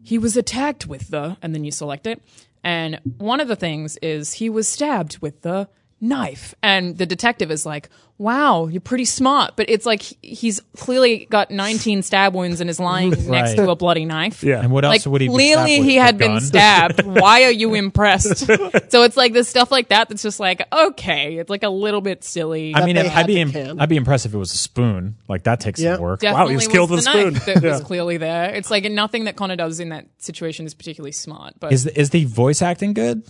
[0.03, 2.21] he was attacked with the, and then you select it.
[2.65, 5.69] And one of the things is he was stabbed with the
[6.01, 6.55] knife.
[6.63, 9.53] And the detective is like, wow, you're pretty smart.
[9.57, 13.77] But it's like he's clearly got 19 stab wounds and is lying next to a
[13.77, 14.43] bloody knife.
[14.43, 14.61] Yeah.
[14.61, 17.03] and what else Like would he be clearly stabbed he A had been stabbed.
[17.05, 18.39] Why are you impressed?
[18.91, 22.01] so it's like this stuff like that that's just like okay, it's like a little
[22.01, 22.75] bit silly.
[22.75, 25.17] I mean, they I'd be im- I'd be impressed if it was a spoon.
[25.29, 25.95] Like that takes Yeah.
[25.97, 26.21] some work.
[26.21, 27.33] Definitely he was killed with a spoon.
[27.35, 28.55] knife That was clearly there.
[28.55, 31.55] It's like nothing that Connor does in that situation is particularly smart.
[31.61, 33.25] But Is the, is the voice acting good?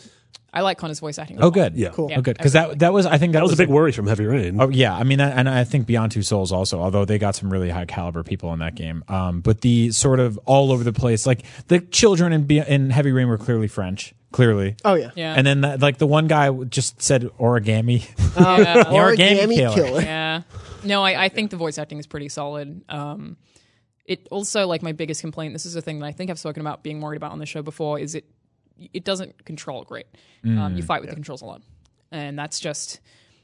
[0.56, 1.38] I like Connor's voice acting.
[1.40, 1.74] Oh, good.
[1.76, 1.90] Yeah.
[1.90, 2.10] Cool.
[2.16, 2.36] Oh, good.
[2.36, 4.60] Because that that was I think that, That was a big worry from Heavy Rain.
[4.60, 7.52] Oh yeah, I mean, and I think Beyond Two Souls also, although they got some
[7.52, 9.04] really high caliber people in that game.
[9.08, 12.90] Um, but the sort of all over the place, like the children in Be- in
[12.90, 14.76] Heavy Rain were clearly French, clearly.
[14.84, 15.10] Oh yeah.
[15.14, 15.34] Yeah.
[15.34, 18.08] And then that, like the one guy just said origami.
[18.36, 18.84] Yeah.
[18.84, 19.74] Origami Origami killer.
[19.74, 20.00] killer.
[20.02, 20.42] yeah.
[20.84, 22.82] No, I, I think the voice acting is pretty solid.
[22.88, 23.36] Um,
[24.04, 25.52] it also like my biggest complaint.
[25.52, 27.46] This is a thing that I think I've spoken about being worried about on the
[27.46, 27.98] show before.
[27.98, 28.24] Is it
[28.92, 30.06] it doesn't control great.
[30.44, 31.62] Um, you fight with the controls a lot,
[32.12, 33.00] and that's just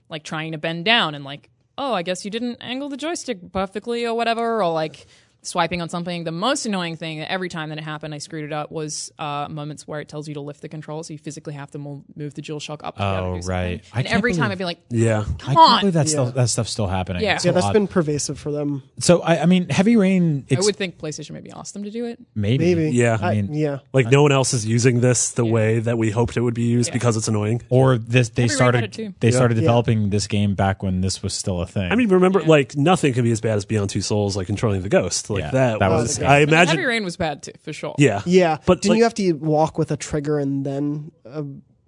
[0.08, 3.50] like trying to bend down and like oh I guess you didn't angle the joystick
[3.52, 5.06] perfectly or whatever or like
[5.42, 6.24] swiping on something.
[6.24, 9.12] The most annoying thing that every time that it happened, I screwed it up was
[9.18, 11.78] uh, moments where it tells you to lift the control, so you physically have to
[11.78, 12.96] mo- move the DualShock up.
[12.96, 13.82] To be able to Oh, right.
[13.94, 15.24] And can't every time believe- I'd be like, Yeah.
[15.40, 15.80] I can't on.
[15.80, 16.24] believe that's Yeah.
[16.26, 17.22] still, that stuff's still happening.
[17.22, 17.34] Yeah.
[17.36, 17.72] It's Yeah, so that's odd.
[17.72, 18.82] been pervasive for them.
[19.00, 20.46] So I, I mean, Heavy Rain.
[20.50, 22.18] I would think PlayStation maybe asked them to do it.
[22.34, 22.74] maybe.
[22.74, 22.96] Maybe.
[22.96, 23.18] Yeah.
[23.20, 23.78] I, I mean- yeah.
[23.92, 26.62] Like no one else is using this the way that we hoped it would be
[26.64, 26.94] used Yeah.
[26.94, 27.62] because it's annoying.
[27.68, 29.14] Or this they Heavy started it too.
[29.20, 29.62] they started Yeah.
[29.62, 31.90] developing this game back when this was still a thing.
[31.90, 34.82] I mean, remember, like nothing can be as bad as Beyond Two Souls, like controlling
[34.82, 35.30] the ghost.
[35.34, 36.18] Like Yeah, that, that was was.
[36.18, 36.76] the I I mean, imagine.
[36.76, 37.94] Heavy Rain was bad too, for sure.
[37.98, 38.22] Yeah.
[38.26, 38.58] Yeah.
[38.66, 41.12] But didn't like, you have to walk with a trigger and then?
[41.26, 41.42] Uh,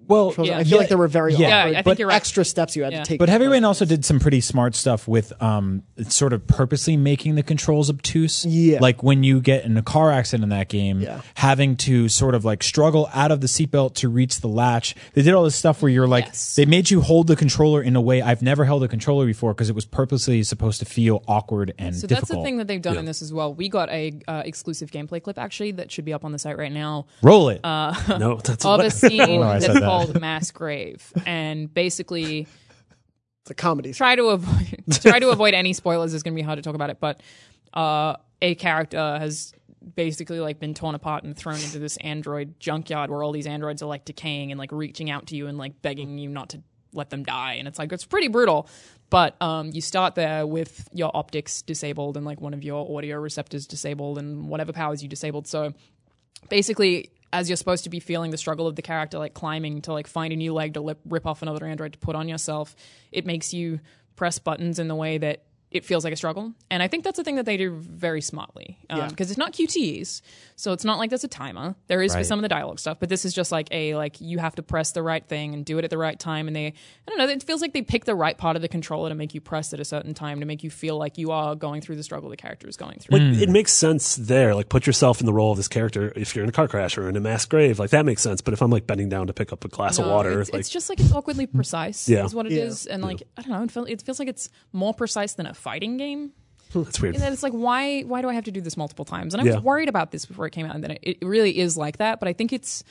[0.09, 0.59] well, Yeah.
[0.59, 1.39] I feel like there were very Yeah.
[1.49, 2.17] Yeah, awkward, I think but you're right.
[2.17, 3.03] extra steps you had Yeah.
[3.03, 3.19] to take.
[3.19, 7.35] But Heavy Rain also did some pretty smart stuff with um, sort of purposely making
[7.37, 8.45] the controls obtuse.
[8.45, 8.79] Yeah.
[8.81, 11.21] Like when you get in a car accident in that game, Yeah.
[11.35, 14.95] having to sort of like struggle out of the seatbelt to reach the latch.
[15.15, 16.55] They did all this stuff where you're like, Yes.
[16.57, 19.55] they made you hold the controller in a way I've never held a controller before
[19.55, 22.29] because it was purposely supposed to feel awkward and So difficult.
[22.29, 23.53] that's the thing that they've done in this as well.
[23.55, 26.59] We got a uh, exclusive gameplay clip actually that should be up on the site
[26.59, 27.61] right now Roll it.
[27.65, 29.94] Uh, no, that's of a scene I said that's that.
[29.99, 32.47] Called Mass Grave, and basically
[33.43, 33.93] It's a comedy.
[33.93, 36.15] try to avoid try to avoid any spoilers.
[36.15, 37.21] It's going to be hard to talk about it, but
[37.73, 39.53] uh, a character has
[39.97, 43.83] basically like been torn apart and thrown into this android junkyard where all these androids
[43.83, 46.63] are like decaying and like reaching out to you and like begging you not to
[46.95, 48.67] let them die and it's like it's pretty brutal
[49.11, 53.19] but um, you start there with your optics disabled and like one of your audio
[53.19, 55.75] receptors disabled and whatever powers you disabled so
[56.49, 59.93] basically as you're supposed to be feeling the struggle of the character like climbing to
[59.93, 62.77] like find a new leg to lip, rip off another android to put on yourself
[63.13, 63.81] it makes you
[64.17, 66.55] press buttons in the way that it feels like a struggle.
[66.71, 69.53] And i think that's the thing that they do very smartly because um, it's not
[69.53, 70.23] QTEs
[70.57, 72.99] so it's not like there's a timer there is for some of the dialogue stuff
[73.01, 75.65] but this is just like a like you have to press the right thing and
[75.65, 76.73] do it at the right time and they i
[77.09, 79.35] don't know it feels like they pick the right part of the controller to make
[79.35, 81.97] you press at a certain time to make you feel like you are going through
[81.97, 84.55] the struggle the character is going through Like it makes sense there.
[84.55, 86.13] Like put yourself in the role of this character.
[86.17, 88.41] If you're in a car crash or in a mass grave, like that makes sense.
[88.41, 90.61] But if I'm like bending down to pick up a glass of water, It's, like
[90.61, 92.09] it's just like it's awkwardly precise.
[92.09, 92.25] Yeah.
[92.25, 92.95] is what it is, Yeah.
[92.95, 95.55] and like I don't know, it, feel, it feels like it's more precise than a
[95.55, 96.33] fighting game.
[96.85, 97.15] that's weird.
[97.15, 99.35] And then it's like, why why do I have to do this multiple times?
[99.35, 99.61] And I was Yeah.
[99.61, 102.19] worried about this before it came out, and then it, it really is like that.
[102.21, 102.83] But I think it's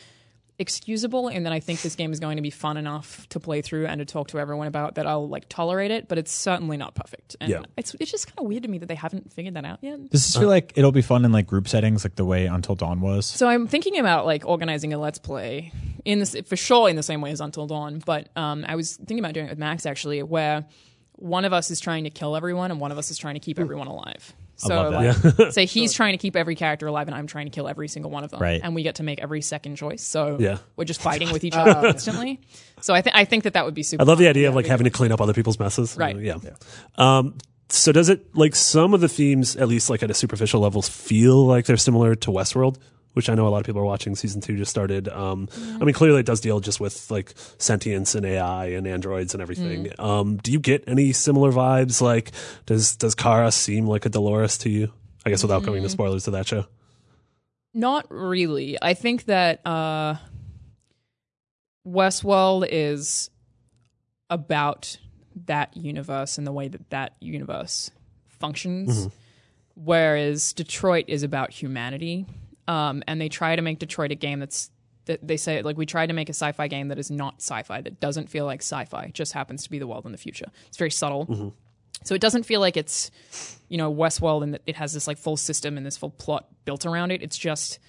[0.59, 3.61] excusable, and then I think this game is going to be fun enough to play
[3.63, 6.07] through and to talk to everyone about that I'll like tolerate it.
[6.07, 7.35] But it's certainly not perfect.
[7.41, 7.61] And Yeah.
[7.75, 9.99] it's it's just kind of weird to me that they haven't figured that out yet.
[10.11, 12.75] Does this feel like it'll be fun in like group settings, like the way Until
[12.75, 13.25] Dawn was?
[13.25, 15.71] So I'm thinking about like organizing a let's play
[16.05, 18.01] in this for sure in the same way as Until Dawn.
[18.05, 20.65] But um, I was thinking about doing it with Max actually, where
[21.15, 23.39] one of us is trying to kill everyone and one of us is trying to
[23.39, 24.33] keep everyone alive.
[24.55, 27.67] So like, say he's trying to keep every character alive and I'm trying to kill
[27.67, 28.39] every single one of them.
[28.39, 28.61] Right.
[28.63, 30.01] And we get to make every second choice.
[30.03, 30.57] So Yeah.
[30.75, 32.39] we're just fighting with each other constantly.
[32.81, 34.03] So I think I think that that would be super.
[34.03, 34.29] I love the fun.
[34.29, 35.97] idea of like having to clean up other people's messes.
[35.97, 36.17] Right.
[36.17, 36.37] Yeah.
[36.97, 37.37] Um,
[37.69, 40.81] so does it like some of the themes, at least like at a superficial level,
[40.81, 42.77] feel like they're similar to Westworld?
[43.13, 44.15] Which I know a lot of people are watching.
[44.15, 45.07] Season two just started.
[45.07, 45.47] Um,
[45.79, 49.41] I mean, clearly it does deal just with like sentience and AI and androids and
[49.41, 49.91] everything.
[49.99, 52.01] Um, do you get any similar vibes?
[52.01, 52.31] Like,
[52.65, 54.91] does does Kara seem like a Dolores to you?
[55.25, 56.65] I guess without going into spoilers to that show.
[57.73, 58.77] Not really.
[58.81, 60.15] I think that uh,
[61.87, 63.29] Westworld is
[64.29, 64.97] about
[65.45, 67.91] that universe and the way that that universe
[68.27, 69.07] functions,
[69.75, 72.25] whereas Detroit is about humanity.
[72.67, 74.69] Um, and they try to make Detroit a game that's
[75.05, 77.81] that they say like we tried to make a sci-fi game that is not sci-fi
[77.81, 80.77] that doesn't feel like sci-fi just happens to be the world in the future it's
[80.77, 81.53] very subtle
[82.05, 83.11] so it doesn't feel like it's,
[83.69, 86.47] you know, Westworld and that it has this like full system and this full plot
[86.65, 87.21] built around it.
[87.21, 87.79] It's just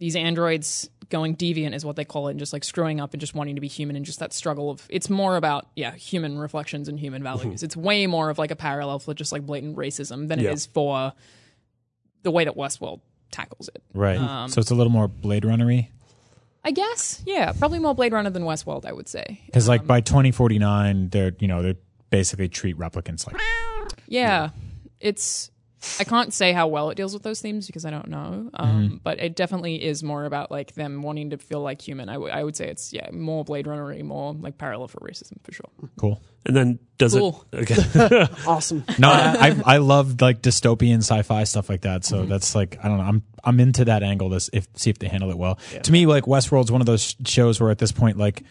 [0.00, 3.20] these androids going deviant is what they call it, and just like screwing up and
[3.20, 6.36] just wanting to be human and just that struggle of it's more about yeah human
[6.38, 7.62] reflections and human values.
[7.62, 10.50] It's way more of like a parallel for just like blatant racism than Yeah.
[10.50, 11.12] it is for
[12.24, 13.00] the way that Westworld
[13.32, 13.82] tackles it.
[13.92, 14.18] Right.
[14.18, 15.88] Um, so it's a little more Blade Runnery.
[16.64, 18.84] I guess yeah, probably more Blade Runner than Westworld.
[18.86, 19.40] I would say.
[19.46, 21.76] Because like by 2049, they're you know they
[22.10, 23.40] basically treat replicants like
[24.06, 24.50] Yeah,
[25.00, 25.50] it's.
[25.98, 28.50] I can't say how well it deals with those themes because I don't know.
[28.54, 28.96] Um, Mm-hmm.
[29.02, 32.08] But it definitely is more about like them wanting to feel like human.
[32.08, 35.42] I, w- I would say it's yeah more Blade Runner, more like parallel for racism
[35.42, 35.68] for sure.
[35.98, 36.22] cool.
[36.46, 37.44] And then does Cool.
[37.52, 37.70] it?
[37.70, 38.26] Okay.
[38.46, 38.84] Awesome.
[38.98, 42.04] No, I I love like dystopian sci-fi stuff like that.
[42.04, 43.04] So that's like I don't know.
[43.04, 44.28] I'm I'm into that angle.
[44.28, 45.58] This if see if they handle it well.
[45.82, 48.42] To me, like Westworld's one of those shows where at this point, like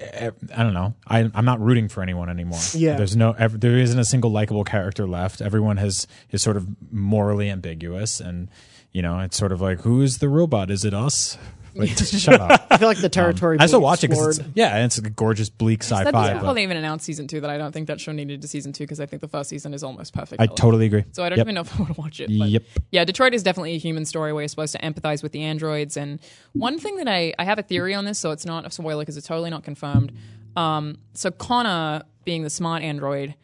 [0.00, 0.94] I don't know.
[1.06, 2.60] I I'm not rooting for anyone anymore.
[2.72, 2.96] Yeah.
[2.96, 5.40] There's no there isn't a single likable character left.
[5.40, 8.48] Everyone has is sort of morally ambiguous, and
[8.92, 10.70] you know it's sort of like who is the robot?
[10.70, 11.36] Is it us?
[11.78, 12.66] Like, shut up.
[12.70, 13.56] I feel like the territory.
[13.60, 16.10] I still being watch it because explored- yeah, and it's a gorgeous bleak That sci-fi.
[16.10, 18.42] doesn't but well, they even announced season two that I don't think that show needed
[18.42, 20.40] to season two because I think the first season is almost perfect.
[20.42, 21.04] I totally agree.
[21.12, 21.44] So I don't Yep.
[21.46, 22.26] even know if I want to watch it.
[22.38, 22.62] But Yep.
[22.90, 25.96] Yeah, Detroit is definitely a human story where you're supposed to empathize with the androids.
[25.96, 26.20] And
[26.52, 29.02] one thing that I, I have a theory on this, so it's not a spoiler
[29.02, 30.12] because it's totally not confirmed.
[30.56, 33.34] Um, so Connor, being the smart android,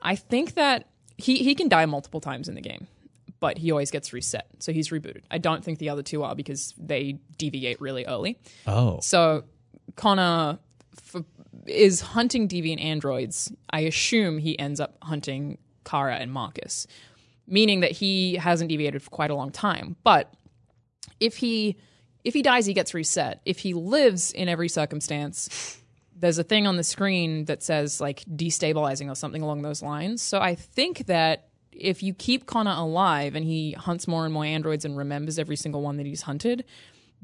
[0.00, 2.86] I think that he, he can die multiple times in the game,
[3.42, 4.46] but he always gets reset.
[4.60, 5.22] So he's rebooted.
[5.28, 8.38] I don't think the other two are because they deviate really early.
[8.68, 9.42] Oh, So
[9.96, 10.60] Connor
[11.12, 11.24] f-
[11.66, 13.52] is hunting deviant androids.
[13.68, 16.86] I assume he ends up hunting Kara and Marcus,
[17.48, 19.96] meaning that he hasn't deviated for quite a long time.
[20.04, 20.32] But
[21.18, 21.76] if he
[22.22, 23.40] if he dies, he gets reset.
[23.44, 25.80] If he lives in every circumstance,
[26.14, 30.22] there's a thing on the screen that says like destabilizing or something along those lines.
[30.22, 34.44] So I think that if you keep Connor alive and he hunts more and more
[34.44, 36.64] androids and remembers every single one that he's hunted,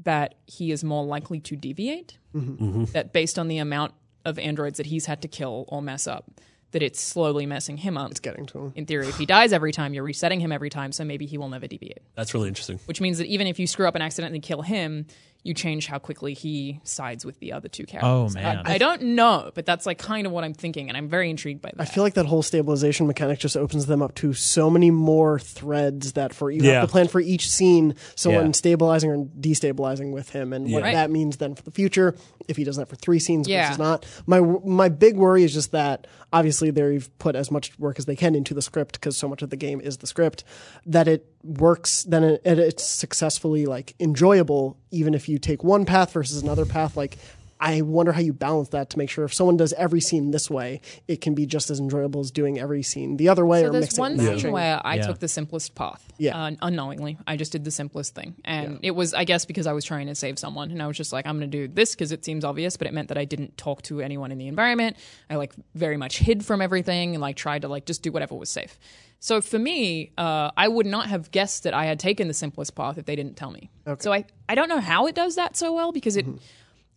[0.03, 2.17] that he is more likely to deviate.
[2.33, 2.85] Mm-hmm.
[2.85, 3.93] That based on the amount
[4.25, 6.29] of androids that he's had to kill or mess up,
[6.71, 8.11] that it's slowly messing him up.
[8.11, 8.73] It's getting to him.
[8.75, 11.37] In theory, if he dies every time, you're resetting him every time, so maybe he
[11.37, 12.79] will never deviate That's really interesting.
[12.85, 15.07] which means that even if you screw up and accidentally kill him,
[15.43, 18.35] you change how quickly he sides with the other two oh, characters.
[18.35, 18.61] Oh, man.
[18.65, 21.29] I, I don't know, but that's like kind of what I'm thinking, and I'm very
[21.29, 21.81] intrigued by that.
[21.81, 25.39] I feel like that whole stabilization mechanic just opens them up to so many more
[25.39, 26.81] threads that for you Yeah.
[26.81, 28.51] have to plan for each scene someone Yeah.
[28.51, 30.93] stabilizing or destabilizing with him and what Right.
[30.93, 32.15] that means then for the future
[32.47, 33.67] if he does that for three scenes Yeah.
[33.67, 34.05] versus not.
[34.25, 38.15] My my big worry is just that obviously they've put as much work as they
[38.15, 40.43] can into the script because so much of the game is the script
[40.85, 45.85] that it works then it, it, it's successfully like enjoyable even if you take one
[45.85, 47.17] path versus another path like
[47.61, 50.49] I wonder how you balance that to make sure if someone does every scene this
[50.49, 53.67] way, it can be just as enjoyable as doing every scene the other way So
[53.67, 54.53] or there's one scene matching.
[54.53, 55.07] where I Yeah.
[55.07, 56.41] took the simplest path, Yeah.
[56.41, 57.17] uh, unknowingly.
[57.27, 60.07] I just did the simplest thing, and it was, I guess, because I was trying
[60.07, 62.23] to save someone, and I was just like, I'm going to do this because it
[62.23, 64.95] seems obvious, but it meant that I didn't talk to anyone in the environment.
[65.29, 68.35] I like very much hid from everything and like tried to like just do whatever
[68.35, 68.79] was safe.
[69.19, 72.73] So for me, uh, I would not have guessed that I had taken the simplest
[72.73, 73.69] path if they didn't tell me.
[74.01, 76.25] So I, I don't know how it does that so well because it,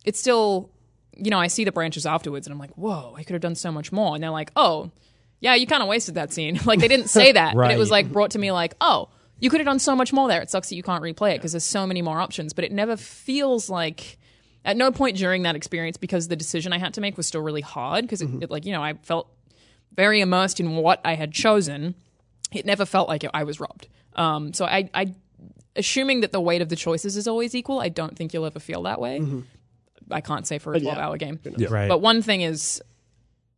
[0.05, 0.69] it's still,
[1.17, 3.55] you know, I see the branches afterwards and I'm like, whoa, I could have done
[3.55, 4.15] so much more.
[4.15, 4.91] And they're like, oh,
[5.41, 6.59] yeah, you kind of wasted that scene.
[6.65, 9.09] like they didn't say that, but it was like brought to me like, oh,
[9.39, 10.41] you could have done so much more there.
[10.41, 12.53] It sucks that you can't replay it because there's so many more options.
[12.53, 14.17] But it never feels like.
[14.65, 17.41] At no point during that experience, because the decision I had to make was still
[17.41, 19.29] really hard, because it, it, like you know, I felt
[19.93, 21.95] very immersed in what I had chosen.
[22.53, 23.87] It never felt like I was robbed.
[24.15, 25.13] Um, so I, I,
[25.75, 28.59] assuming that the weight of the choices is always equal, I don't think you'll ever
[28.59, 29.21] feel that way.
[30.11, 31.39] I can't say for a 12 hour game.
[31.57, 31.67] yeah.
[31.69, 31.89] Right.
[31.89, 32.81] But one thing is,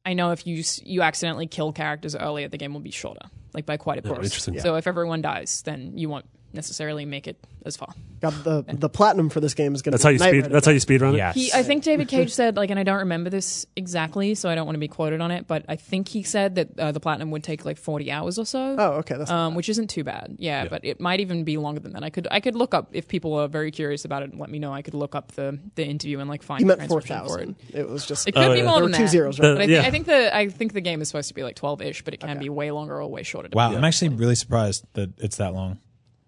[0.05, 3.65] I know if you you accidentally kill characters earlier, the game will be shorter, like
[3.65, 4.12] by quite a bit.
[4.12, 4.60] Oh, interesting.
[4.60, 6.25] So if everyone dies, then you won't
[6.56, 7.94] necessarily make it as far.
[8.22, 10.46] God, the the platinum for this game is going to That's how you speed.
[10.52, 11.18] That's how you speed run it.
[11.18, 11.36] Yes.
[11.36, 14.56] He, I think David Cage said, like, and I don't remember this exactly, so I
[14.56, 17.00] don't want to be quoted on it, but I think he said that uh, the
[17.00, 18.76] platinum would take like 40 hours or so.
[18.78, 19.18] Oh, okay.
[19.18, 22.04] That's Um, which isn't too bad, yeah, But it might even be longer than that.
[22.04, 24.50] I could I could look up if people are very curious about it and let
[24.50, 24.74] me know.
[24.74, 27.62] I could look up the the interview and like find he meant four transcription for
[27.72, 27.80] thousand.
[27.80, 28.65] It was just It could Oh, be yeah.
[28.65, 29.10] more there than two that.
[29.10, 29.56] zeros, right?
[29.56, 29.82] But I, Yeah.
[29.82, 32.20] I think the I think the game is supposed to be like 12ish, but it
[32.22, 33.50] can be way longer or way shorter.
[33.54, 35.80] wow, I'm actually really surprised that it's that long.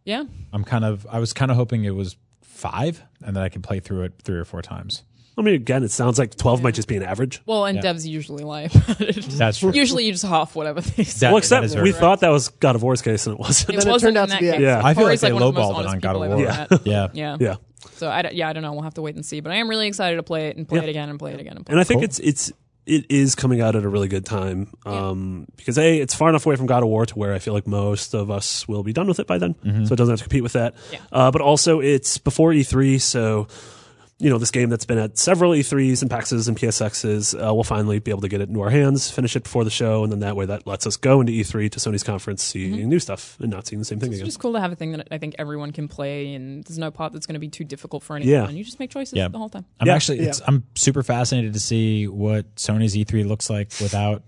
[0.08, 0.24] Yeah.
[0.54, 3.62] I'm kind of I was kind of hoping it was five and that I could
[3.62, 5.04] play through it three or four times.
[5.38, 7.44] I mean, again, it sounds like 12 might just be an average.
[7.46, 7.84] Well, and Yeah.
[7.94, 8.68] devs usually lie.
[9.38, 9.72] That's true.
[9.72, 11.20] usually you just half whatever they say.
[11.28, 11.94] That- well, except we right.
[11.96, 13.70] thought that was God of War's case, and it wasn't.
[13.78, 14.60] It it wasn't turned out to be case.
[14.62, 14.82] Yeah.
[14.84, 16.48] I feel Corey's like they one of the most lowballed it on God of War.
[16.48, 16.88] ever met.
[16.88, 17.08] Yeah.
[17.14, 17.38] Yeah.
[17.40, 17.56] yeah.
[17.92, 18.74] So I yeah, I don't know.
[18.74, 19.42] We'll have to wait and see.
[19.42, 21.40] But I am really excited to play it and play it again and play it
[21.40, 21.76] again and play it.
[21.76, 21.88] And I it.
[21.88, 22.52] think it's it's
[22.88, 26.46] it is coming out at a really good time um, because a it's far enough
[26.46, 28.94] away from God of War to where I feel like most of us will be
[28.94, 30.74] done with it by then, so it doesn't have to compete with that.
[30.92, 31.00] Yeah.
[31.12, 33.48] Uh, but also it's before E3, so
[34.20, 37.64] you know this game that's been at several E3s and PAXs and PSXs, uh, we'll
[37.64, 40.12] finally be able to get it into our hands, finish it before the show, and
[40.12, 43.38] then that way that lets us go into E3 to Sony's conference, seeing new stuff
[43.40, 44.26] and not seeing the same thing It's again.
[44.26, 46.90] just cool to have a thing that I think everyone can play, and there's no
[46.90, 48.34] part that's going to be too difficult for anyone.
[48.34, 48.48] Yeah.
[48.48, 49.28] And you just make choices Yeah.
[49.28, 49.66] the whole time.
[49.80, 49.94] I'm Yeah.
[49.96, 54.24] actually it's, I'm super fascinated to see what Sony's E3 looks like without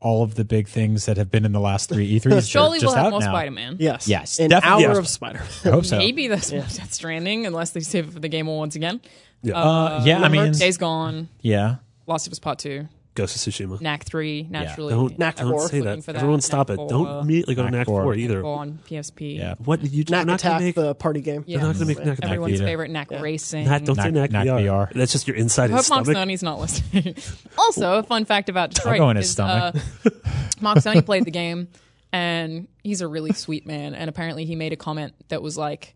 [0.00, 2.50] all of the big things that have been in the last three E3s.
[2.50, 3.26] Surely just we'll have out more now.
[3.32, 3.76] Spider Man.
[3.80, 4.84] yes, Yes, an definitely.
[4.84, 4.98] hour Yes.
[4.98, 5.42] of Spider.
[5.64, 5.98] I hope so.
[5.98, 9.00] Maybe that's more Death Stranding, unless they save it for the Game once again.
[9.42, 11.76] Yeah, Uh, yeah, I mean, Days Gone, yeah.
[12.06, 13.80] Last of Us Part 2, Ghost of Tsushima.
[13.80, 14.94] Knack 3, naturally.
[14.94, 15.68] Don't, Knack don't four.
[15.68, 16.04] say Looking that.
[16.04, 16.18] for that.
[16.20, 16.76] Everyone stop Knack it.
[16.76, 16.88] four.
[16.88, 18.02] Don't immediately go to Knack Knack four.
[18.04, 18.42] 4 either.
[18.42, 19.36] Go on PSP.
[19.38, 19.54] Yeah.
[19.64, 21.42] What you Knack not Attack, make, the party game.
[21.46, 21.58] Yeah.
[21.58, 22.64] We're not going to make Knack Everyone's Vita.
[22.64, 23.64] favorite Knack Racing.
[23.64, 24.88] Knack, don't say Knack- Knack, Knack VR.
[24.88, 24.92] VR.
[24.92, 26.28] That's just your inside I his hope Mark stomach.
[26.28, 27.16] Sony's not listening.
[27.58, 29.76] also, a fun fact about Detroit go in his is, stomach.
[30.04, 30.10] Uh,
[30.60, 31.68] Mark Cerny played the game,
[32.12, 33.94] and he's a really sweet man.
[33.94, 35.94] And apparently, he made a comment that was like,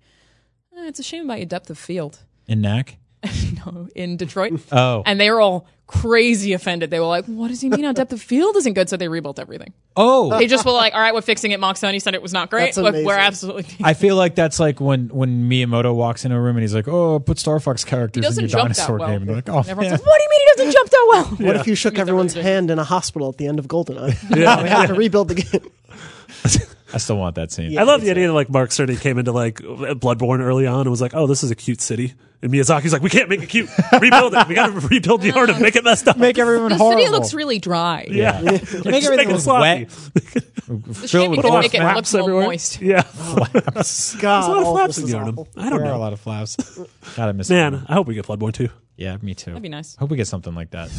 [0.76, 2.96] "Eh, "It's a shame about your depth of field." In Knack.
[3.66, 4.58] No, in Detroit.
[4.72, 5.02] Oh.
[5.04, 6.90] And they were all crazy offended.
[6.90, 7.84] They were like, "What does he mean?
[7.84, 9.72] Our depth of field isn't good." So they rebuilt everything.
[9.96, 10.30] Oh.
[10.38, 12.48] They just were like, "All right, we're fixing it." Mark Cerny said it was not
[12.50, 13.20] great, That's but we're amazing.
[13.20, 13.76] absolutely.
[13.82, 16.86] I feel like that's like when when Miyamoto walks in a room and he's like,
[16.88, 19.08] "Oh, put Star Fox characters in doesn't your jump that dinosaur well.
[19.08, 19.98] game." And they're like, "Oh, And everyone's man.
[20.00, 22.34] like, "What do you mean he doesn't jump that well?" What if you shook everyone's
[22.34, 24.16] hand in a hospital at the end of GoldenEye?
[24.36, 25.70] yeah, we have to rebuild the game.
[26.92, 29.32] I still want that scene." I love the idea that like Mark Cerny came into
[29.32, 32.92] like Bloodborne early on and was like, "Oh, this is a cute city," and Miyazaki's
[32.92, 33.68] like, "We can't make it cute.
[34.00, 34.48] Rebuild it.
[34.48, 37.00] We got to rebuild the art and make it messed up." Make everyone The horrible.
[37.02, 38.06] city looks really dry.
[38.08, 39.84] yeah, Make everything make it look sloppy.
[39.84, 39.88] wet.
[39.90, 42.46] The shame you Put can make it look flaps everywhere.
[42.46, 42.80] moist.
[42.80, 45.46] Yeah, God, There's a lot of flaps in is Yharnam.
[45.56, 46.56] I don't There are a lot of flaps.
[47.16, 47.72] God, I miss man.
[47.72, 47.86] them.
[47.88, 48.68] I hope we get Bloodborne too.
[48.96, 49.50] Yeah, me too.
[49.50, 49.96] That'd be nice.
[49.96, 50.90] Hope we get something like that.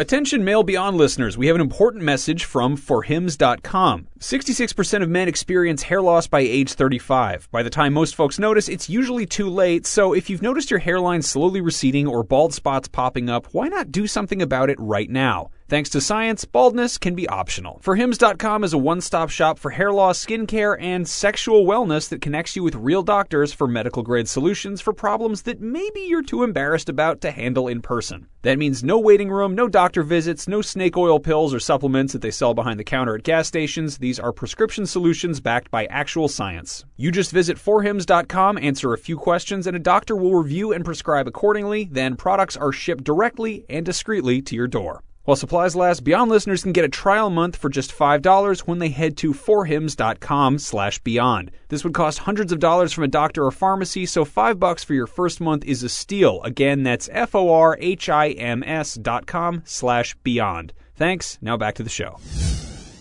[0.00, 4.06] Attention Male Beyond listeners, we have an important message from forhims.com.
[4.18, 7.50] 66% of men experience hair loss by age 35.
[7.52, 10.80] By the time most folks notice, it's usually too late, so if you've noticed your
[10.80, 15.10] hairline slowly receding or bald spots popping up, why not do something about it right
[15.10, 15.50] now?
[15.70, 17.80] Thanks to science, baldness can be optional.
[17.84, 22.56] ForHims.com is a one stop shop for hair loss, skincare, and sexual wellness that connects
[22.56, 26.88] you with real doctors for medical grade solutions for problems that maybe you're too embarrassed
[26.88, 28.26] about to handle in person.
[28.42, 32.22] That means no waiting room, no doctor visits, no snake oil pills or supplements that
[32.22, 33.98] they sell behind the counter at gas stations.
[33.98, 36.84] These are prescription solutions backed by actual science.
[36.96, 41.28] You just visit forhims.com, answer a few questions, and a doctor will review and prescribe
[41.28, 41.88] accordingly.
[41.92, 45.04] Then products are shipped directly and discreetly to your door.
[45.24, 48.88] While supplies last, Beyond listeners can get a trial month for just $5 when they
[48.88, 51.50] head to forhims.com slash beyond.
[51.68, 54.94] This would cost hundreds of dollars from a doctor or pharmacy, so 5 bucks for
[54.94, 56.40] your first month is a steal.
[56.42, 60.72] Again, that's F-O-R-H-I-M-S dot com slash beyond.
[60.96, 61.38] Thanks.
[61.42, 62.16] Now back to the show.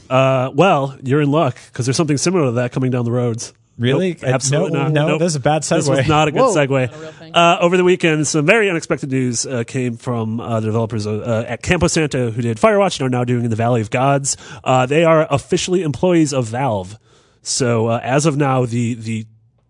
[0.10, 3.53] Uh, well, you're in luck because there's something similar to that coming down the roads.
[3.80, 4.10] Really?
[4.10, 4.92] Nope, absolutely No, not.
[4.92, 5.20] no, Nope.
[5.20, 5.76] this is a bad segue.
[5.78, 6.54] This was not a good Whoa.
[6.56, 6.94] segue.
[6.94, 7.34] a real thing.
[7.34, 11.46] Uh, over the weekend, some very unexpected news uh, came from uh, the developers uh,
[11.48, 14.36] at Campo Santo who did Firewatch and are now doing in the Valley of Gods.
[14.63, 17.00] Uh, they are officially employees of Valve.
[17.42, 19.26] So uh, as of now, the the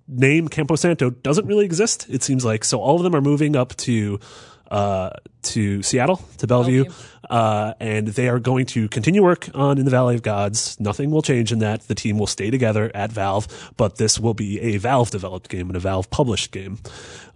[0.08, 2.08] name Campo Santo doesn't really exist.
[2.10, 4.20] It seems like so all of them are moving up to
[4.70, 7.04] uh, to Seattle to Bellevue, Bellevue.
[7.30, 10.80] Uh, and they are going to continue work on In the Valley of Gods.
[10.80, 11.82] Nothing will change in that.
[11.88, 15.68] The team will stay together at Valve, but this will be a Valve developed game
[15.68, 16.80] and a Valve published game.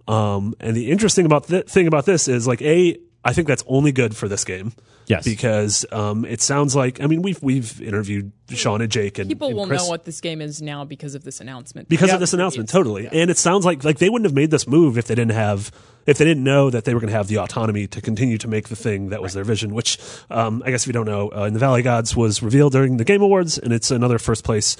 [0.06, 3.64] Um, and the interesting about th- thing about this is like a, I think that's
[3.66, 4.72] only good for this game.
[5.06, 5.24] Yes.
[5.24, 9.48] because um, it sounds like I mean we've we've interviewed Sean and Jake and People
[9.48, 11.90] and will Chris know what this game is now because of this announcement.
[11.90, 12.14] because Yeah.
[12.14, 14.96] of this announcement totally and it sounds like like they wouldn't have made this move
[14.96, 15.70] if they didn't have
[16.06, 18.48] if they didn't know that they were going to have the autonomy to continue to
[18.48, 19.98] make the thing that was their vision which
[20.30, 22.96] um, i guess if you don't know uh, in the valley gods was revealed during
[22.96, 24.74] the game awards and it's another first place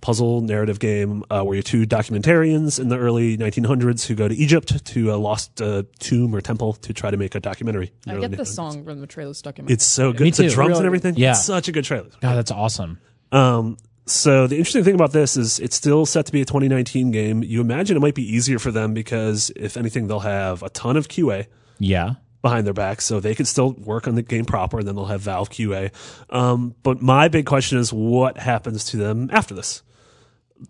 [0.00, 4.34] puzzle narrative game uh, where you're two documentarians in the early 1900s who go to
[4.34, 8.16] egypt to a lost uh, tomb or temple to try to make a documentary I
[8.18, 10.50] get the song from the trailer stuck in my it's so good Me the too.
[10.50, 11.30] drums Really and everything Yeah.
[11.32, 12.98] it's such a good trailer God, that's awesome.
[13.32, 13.76] um,
[14.06, 17.42] so the interesting thing about this is it's still set to be a 2019 game.
[17.42, 20.98] You imagine it might be easier for them because if anything, they'll have a ton
[20.98, 21.46] of QA
[21.78, 22.16] Yeah.
[22.44, 25.06] Behind their back, so they can still work on the game proper, and then they'll
[25.06, 25.90] have Valve QA.
[26.30, 29.82] Um, but my big question is, what happens to them after this?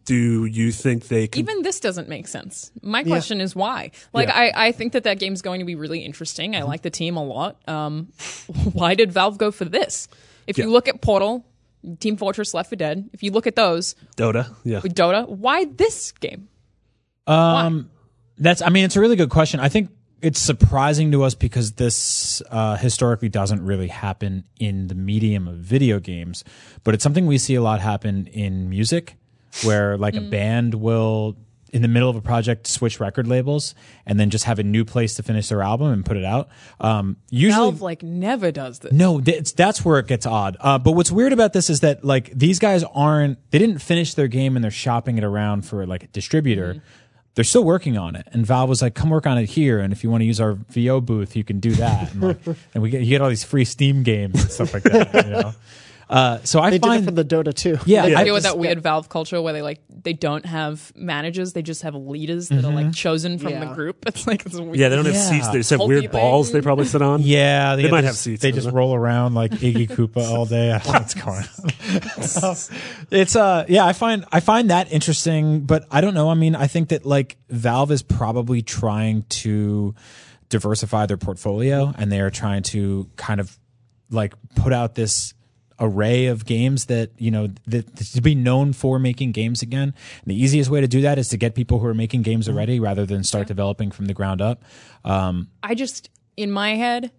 [0.07, 1.41] Do you think they can?
[1.41, 2.71] Even this doesn't make sense.
[2.83, 3.91] My question is why.
[4.13, 6.55] Like, I, I think that that game's going to be really interesting.
[6.57, 6.69] I Mm-hmm.
[6.69, 7.57] like the team a lot.
[7.69, 8.09] Um,
[8.73, 10.09] why did Valve go for this?
[10.47, 10.65] If Yeah.
[10.65, 11.45] you look at Portal,
[12.01, 16.13] Team Fortress, Left 4 Dead, if you look at those, Dota, yeah, Dota, why this
[16.13, 16.49] game?
[17.27, 17.91] Um,
[18.39, 18.63] that's.
[18.63, 19.61] I mean, it's a really good question.
[19.61, 19.91] I think
[20.25, 25.57] it's surprising to us because this uh, historically doesn't really happen in the medium of
[25.57, 26.45] video games,
[26.83, 29.17] but it's something we see a lot happen in music,
[29.65, 31.37] where like a band will.
[31.73, 33.75] In the middle of a project, switch record labels
[34.07, 36.49] and then just have a new place to finish their album and put it out.
[36.79, 38.93] Um, usually, Valve, like, never does this.
[38.93, 40.57] no, th- that's where it gets odd.
[40.61, 44.15] Uh, but what's weird about this is that like these guys aren't they didn't finish
[44.15, 46.81] their game and they're shopping it around for like a distributor.
[47.35, 49.93] They're still working on it, and Valve was like, "Come work on it here, and
[49.93, 52.39] if you want to use our VO booth, you can do that." And, like,
[52.75, 55.27] and we get you get all these free Steam games and stuff like that.
[55.27, 55.55] You know,
[56.15, 57.77] uh, so I They did find it for the Dota too.
[57.87, 60.93] Yeah, They I- deal with that weird Valve culture where they like they don't have
[60.95, 64.05] managers, they just have leaders that are like chosen from the group.
[64.07, 64.77] It's like it's weird.
[64.77, 64.89] yeah.
[64.91, 65.31] They don't have Yeah.
[65.31, 65.49] seats.
[65.49, 66.11] They just have Whole weird thing.
[66.13, 66.53] balls.
[66.53, 67.23] They probably sit on.
[67.23, 70.47] Yeah, They get might this- have seats, They just roll around like Iggy Koopa all
[70.47, 70.71] day.
[70.73, 71.45] I what's going
[72.43, 72.57] on.
[73.11, 76.31] it's uh, yeah, I find I find that interesting, but I don't know.
[76.31, 79.95] I mean, I think that like Valve is probably trying to
[80.49, 83.59] diversify their portfolio, and they are trying to kind of
[84.11, 85.35] like put out this
[85.81, 89.95] array of games that you know that, to be known for making games again.
[90.23, 92.49] And the easiest way to do that is to get people who are making games
[92.49, 94.63] already, rather than start developing from the ground up.
[95.05, 97.11] Um, I just in my head,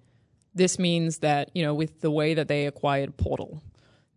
[0.54, 3.62] this means that you know with the way that they acquired Portal,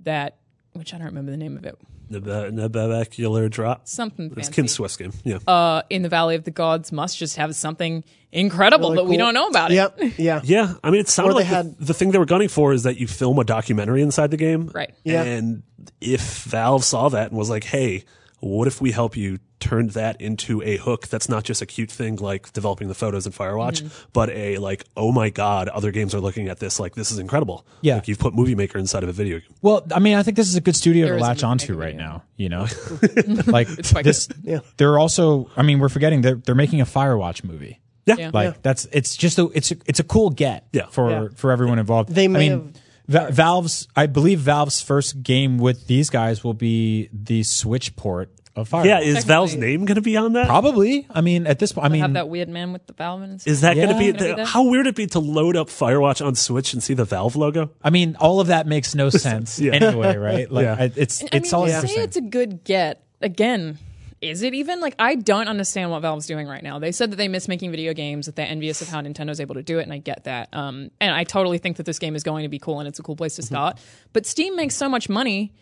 [0.00, 0.36] that
[0.72, 1.78] which I don't remember the name of it,
[2.10, 3.86] Neb- Narbacular Drop.
[3.86, 4.52] something It's fancy.
[4.52, 5.12] Kim Swift's game.
[5.24, 5.38] Yeah.
[5.46, 9.16] uh, in the Valley of the Gods must just have something incredible Really that we
[9.16, 9.74] don't know about it.
[9.76, 10.00] Yep.
[10.18, 10.40] Yeah.
[10.44, 12.72] Yeah, I mean, it sounded they like had- the, the thing they were gunning for
[12.72, 14.94] is that you film a documentary inside the game, Right.
[15.04, 15.22] Yeah.
[15.22, 15.62] And
[16.00, 18.04] if Valve saw that and was like, "Hey,
[18.40, 21.90] what if we help you turn that into a hook that's not just a cute
[21.90, 24.08] thing like developing the photos in Firewatch, Mm-hmm.
[24.12, 27.18] but a like, oh my god, other games are looking at this like this is
[27.18, 27.66] incredible.
[27.80, 27.96] Yeah.
[27.96, 29.48] like you've put Movie Maker inside of a video game.
[29.62, 31.74] Well, I mean, I think this is a good studio There to latch movie onto
[31.76, 32.06] right video.
[32.06, 32.22] now.
[32.36, 32.66] You know,
[33.46, 34.28] like quite this.
[34.42, 34.60] Yeah.
[34.76, 35.50] They're also.
[35.56, 37.80] I mean, we're forgetting they're they're making a Firewatch movie.
[38.06, 38.30] Yeah, Yeah.
[38.32, 40.66] Like that's it's just a it's a, it's a cool get.
[40.72, 40.86] Yeah.
[40.86, 41.28] For Yeah.
[41.34, 42.10] for everyone involved.
[42.10, 42.74] They I may mean,
[43.08, 43.88] Va- Valve's.
[43.96, 48.84] I believe Valve's first game with these guys will be the Switch port of Firewatch.
[48.86, 50.46] Yeah, is Technically- Valve's name going to be on that?
[50.46, 51.06] probably.
[51.10, 53.30] I mean, at this point, I mean, have that weird man with the valve in
[53.30, 54.44] his Is that going to be, Gonna the, there?
[54.46, 57.36] how weird would it be to load up Firewatch on Switch and see the Valve
[57.36, 57.70] logo?
[57.82, 59.74] I mean, all of that makes no sense Yeah.
[59.74, 60.50] anyway, right?
[60.50, 60.76] Like, Yeah.
[60.78, 62.02] I, it's I it's mean, all say interesting.
[62.02, 63.04] it's a good get.
[63.20, 63.78] Again,
[64.20, 66.78] is it even like I don't understand what Valve's doing right now?
[66.80, 69.54] They said that they miss making video games, that they're envious of how Nintendo's able
[69.54, 70.48] to do it, and I get that.
[70.52, 72.98] Um, and I totally think that this game is going to be cool and it's
[72.98, 73.54] a cool place to Mm-hmm.
[73.54, 73.78] start.
[74.12, 75.52] But Steam makes so much money.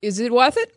[0.00, 0.76] Is it worth it?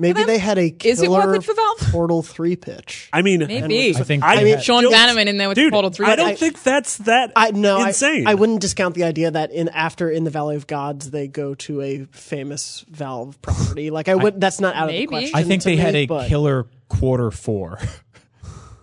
[0.00, 0.26] Maybe them?
[0.26, 1.92] they had a killer Is it worth it for Valve?
[1.92, 3.10] Portal 3 pitch.
[3.12, 3.94] I mean, Maybe.
[3.94, 6.06] I think I mean, Sean don't- Vanaman in there with dude, Portal 3.
[6.06, 8.26] I don't I- think that's that I no, insane.
[8.26, 11.28] I, I wouldn't discount the idea that in after in the Valley of Gods they
[11.28, 13.90] go to a famous Valve property.
[13.90, 15.30] Like I would, that's not out of the question.
[15.34, 17.78] I think to they had a but- killer quarter four,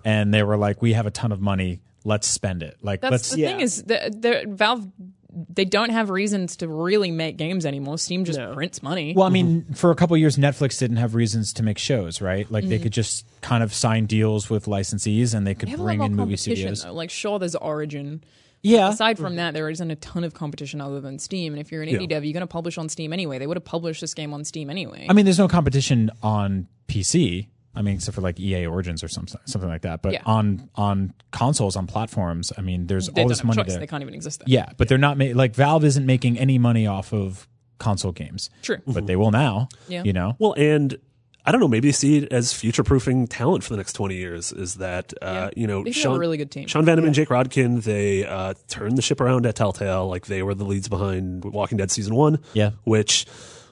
[0.05, 1.81] and they were like, "We have a ton of money.
[2.05, 4.87] Let's spend it." Like, That's let's the thing is that the Valve
[5.31, 7.97] they don't have reasons to really make games anymore.
[7.97, 8.53] Steam just No.
[8.53, 9.13] prints money.
[9.15, 12.49] Well, I mean, for a couple years, Netflix didn't have reasons to make shows, right?
[12.51, 12.69] Like Mm-hmm.
[12.71, 15.83] they could just kind of sign deals with licensees, and they could they have a
[15.83, 16.83] lot bring in movie studios.
[16.83, 16.93] though.
[16.93, 18.23] Like, sure, there's Origin.
[18.61, 21.53] Yeah, Aside from that, there isn't a ton of competition other than Steam.
[21.53, 23.37] And if you're an indie dev, you're going to publish on Steam anyway.
[23.37, 25.05] They would have published this game on Steam anyway.
[25.09, 27.47] I mean, there's no competition on PC.
[27.79, 30.01] I mean, except for like EA Origins or something, something like that.
[30.01, 30.21] But Yeah.
[30.25, 33.79] on on consoles, on platforms, I mean, there's they all this money there.
[33.79, 34.39] They can't even exist.
[34.39, 34.45] There.
[34.49, 37.47] Yeah, but they're not ma- like Valve isn't making any money off of
[37.79, 38.49] console games.
[38.61, 38.77] True.
[38.85, 39.69] but they will now.
[39.87, 40.03] Yeah.
[40.03, 40.35] you know.
[40.37, 40.97] Well, and
[41.45, 41.69] I don't know.
[41.69, 44.51] Maybe they see it as future proofing talent for the next twenty years.
[44.51, 45.25] Is that uh,
[45.55, 45.61] Yeah.
[45.61, 46.67] you know They could have Sean, a really good team.
[46.67, 47.81] Sean Vanaman and Jake Rodkin.
[47.81, 50.07] They uh, turned the ship around at Telltale.
[50.09, 52.39] Like they were the leads behind Walking Dead season one.
[52.53, 52.71] Yeah.
[52.83, 53.25] which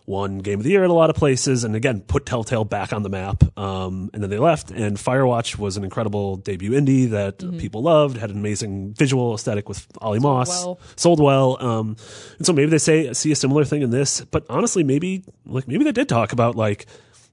[0.08, 2.94] won Game of the Year at a lot of places, and again put Telltale back
[2.94, 3.44] on the map.
[3.60, 4.72] Um, and then they left.
[4.72, 7.58] And Firewatch was an incredible debut indie that Mm-hmm.
[7.58, 8.18] people loved.
[8.18, 10.48] Had an amazing visual aesthetic with Olly Moss.
[10.66, 10.80] well.
[10.96, 11.58] Sold well.
[11.64, 11.98] Um,
[12.38, 14.22] and so maybe they say see a similar thing in this.
[14.22, 16.88] But honestly, maybe like maybe they did talk about like.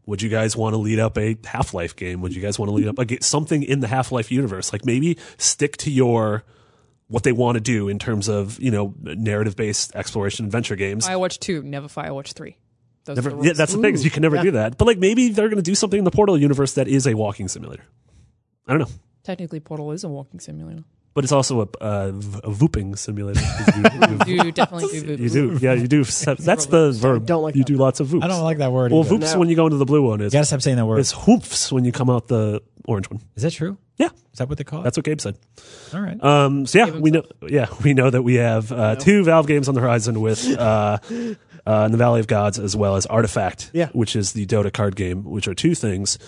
[0.07, 2.20] Would you guys want to lead up a Half Life game?
[2.20, 4.70] Would you guys want to lead up a, something in the Half Life universe?
[4.70, 6.45] Like maybe stick to your
[7.09, 11.09] what they want to do in terms of you know narrative based exploration adventure games.
[11.09, 12.55] Firewatch 2, never Firewatch 3.
[13.05, 14.79] Those Never, the yeah, that's the thing is you can never do that.
[14.79, 17.15] But like maybe they're going to do something in the Portal universe that is a
[17.15, 17.85] walking simulator.
[18.67, 18.95] I don't know,
[19.25, 20.85] Technically, Portal is a walking simulator.
[21.13, 23.41] but it's also a, uh, v- a vooping simulator.
[24.27, 25.23] you, You definitely do.
[25.23, 26.03] you do, yeah, you do.
[26.05, 27.27] That's the verb.
[27.27, 28.25] don't like you that do lots of voops.
[28.25, 28.91] I don't like that word.
[28.91, 29.17] Well, either.
[29.17, 29.39] voops No.
[29.41, 30.99] when you go into the blue one is You gotta stop saying that word.
[31.01, 33.21] It's hoofs when you come out the orange one.
[33.37, 33.77] Is that true?
[33.97, 34.83] Yeah, Is that what they call it?
[34.85, 35.37] that's what Gabe said.
[35.95, 36.23] all right.
[36.23, 37.23] Um, so yeah, we know.
[37.49, 40.99] Yeah, we know that we have uh, two Valve games on the horizon with uh,
[41.67, 43.89] uh, in the Valley of Gods as well as Artifact, Yeah.
[43.93, 46.19] which is the Dota card game, which are two things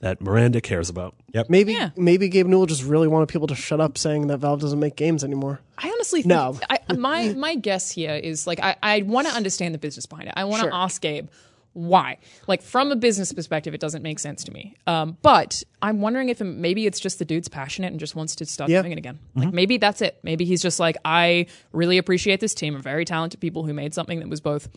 [0.00, 1.14] that Miranda cares about.
[1.48, 1.90] maybe Yeah.
[1.96, 4.96] maybe Gabe Newell just really wanted people to shut up saying that Valve doesn't make
[4.96, 5.60] games anymore.
[5.78, 6.58] I honestly think No.
[6.68, 10.28] I, my my guess here is like I, I want to understand the business behind
[10.28, 10.34] it.
[10.36, 10.74] I want to Sure.
[10.74, 11.28] ask Gabe
[11.76, 12.16] why.
[12.48, 14.74] Like from a business perspective, it doesn't make sense to me.
[14.86, 18.46] Um, but I'm wondering if maybe it's just the dude's passionate and just wants to
[18.46, 18.80] start Yeah.
[18.80, 19.18] doing it again.
[19.34, 20.18] Like maybe that's it.
[20.22, 23.92] Maybe he's just like I really appreciate this team of very talented people who made
[23.92, 24.68] something that was both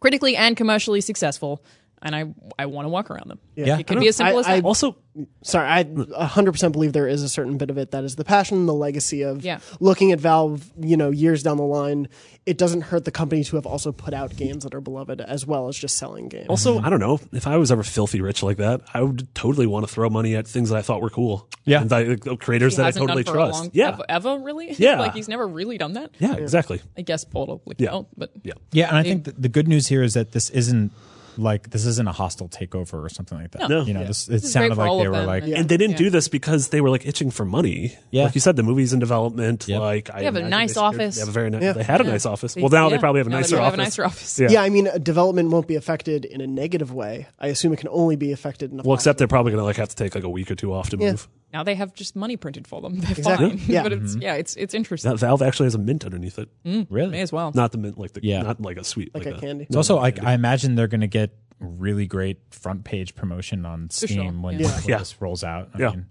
[0.00, 1.64] critically and commercially successful.
[2.04, 2.24] And I
[2.58, 3.38] I want to walk around them.
[3.56, 3.78] Yeah.
[3.78, 4.52] it could be as simple I- as that.
[4.52, 4.96] I- Also,
[5.42, 8.66] Sorry, I 100% believe there is a certain bit of it that is the passion,
[8.66, 9.60] the legacy of Yeah.
[9.78, 12.08] looking at Valve, you know, years down the line.
[12.46, 15.46] It doesn't hurt the company to have also put out games that are beloved as
[15.46, 16.48] well as just selling games.
[16.48, 19.68] also, I don't know if I was ever filthy rich like that, I would totally
[19.68, 21.48] want to throw money at things that I thought were cool.
[21.64, 21.82] Yeah.
[21.82, 23.60] and that, creators he that I hasn't totally done for a trust.
[23.60, 24.74] long, yeah, ever, ever really.
[24.78, 24.98] Yeah.
[24.98, 26.10] like he's never really done that.
[26.18, 26.80] yeah, exactly.
[26.98, 27.62] I guess Portal.
[27.66, 27.94] Like, Yeah.
[27.94, 28.54] oh, but Yeah.
[28.72, 30.90] Yeah, and I think the good news here is that this isn't
[31.36, 33.68] like this isn't a hostile takeover or something like that.
[33.68, 33.84] No.
[33.84, 34.06] You know, Yeah.
[34.06, 35.98] this it This sounded like they were them, like and- And they didn't Yeah.
[36.06, 37.96] do this because they were like itching for money.
[38.10, 38.24] Yeah.
[38.24, 39.66] like you said, the movie's in development.
[39.68, 39.80] Yep.
[39.80, 41.14] Like I They have a nice they office.
[41.16, 41.62] They have a very nice.
[41.62, 41.72] Yeah.
[41.72, 42.54] They had a nice office.
[42.56, 43.64] Well, now they probably have a Now they nicer office.
[43.70, 44.38] have a nicer office.
[44.38, 44.48] Yeah.
[44.50, 47.26] yeah, I mean, uh, development won't be affected in a negative way.
[47.40, 49.64] I assume it can only be affected in a Well, except they're probably going to
[49.66, 51.12] like have to take like a week or two off to Yeah.
[51.12, 51.28] move.
[51.54, 52.96] Now they have just money printed for them.
[53.00, 53.50] They're Exactly.
[53.56, 53.60] fine.
[53.66, 53.82] Yeah.
[53.84, 55.10] but it's yeah, it's it's interesting.
[55.10, 56.48] That Valve actually has a mint underneath it,
[56.90, 57.12] really.
[57.12, 57.52] May as well.
[57.54, 58.42] not the mint like the Yeah.
[58.42, 59.64] not like a sweet like like, a candy.
[59.64, 61.30] It's also like I imagine they're going to get
[61.60, 64.66] really great front page promotion on sure, Steam when, yeah.
[64.68, 64.98] when Yeah.
[64.98, 65.70] this rolls out.
[65.74, 65.90] I Yeah.
[65.90, 66.06] mean,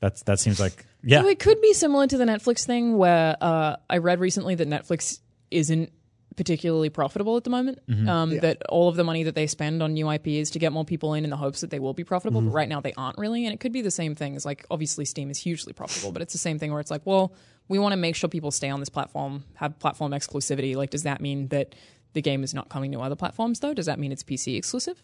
[0.00, 1.20] that's that seems like yeah.
[1.20, 4.68] So it could be similar to the Netflix thing where uh, I read recently that
[4.68, 5.20] Netflix
[5.50, 5.92] isn't
[6.36, 7.78] particularly profitable at the moment.
[7.88, 8.08] Mm-hmm.
[8.08, 10.72] Um, That all of the money that they spend on new IP is to get
[10.72, 12.40] more people in in the hopes that they will be profitable.
[12.40, 12.50] Mm-hmm.
[12.50, 13.44] But right now they aren't really.
[13.44, 16.22] And it could be the same thing as like obviously Steam is hugely profitable, but
[16.22, 17.32] it's the same thing where it's like, well,
[17.68, 20.74] we want to make sure people stay on this platform, have platform exclusivity.
[20.76, 21.74] Like, does that mean that
[22.12, 23.74] the game is not coming to other platforms though?
[23.74, 25.02] Does that mean it's PC exclusive?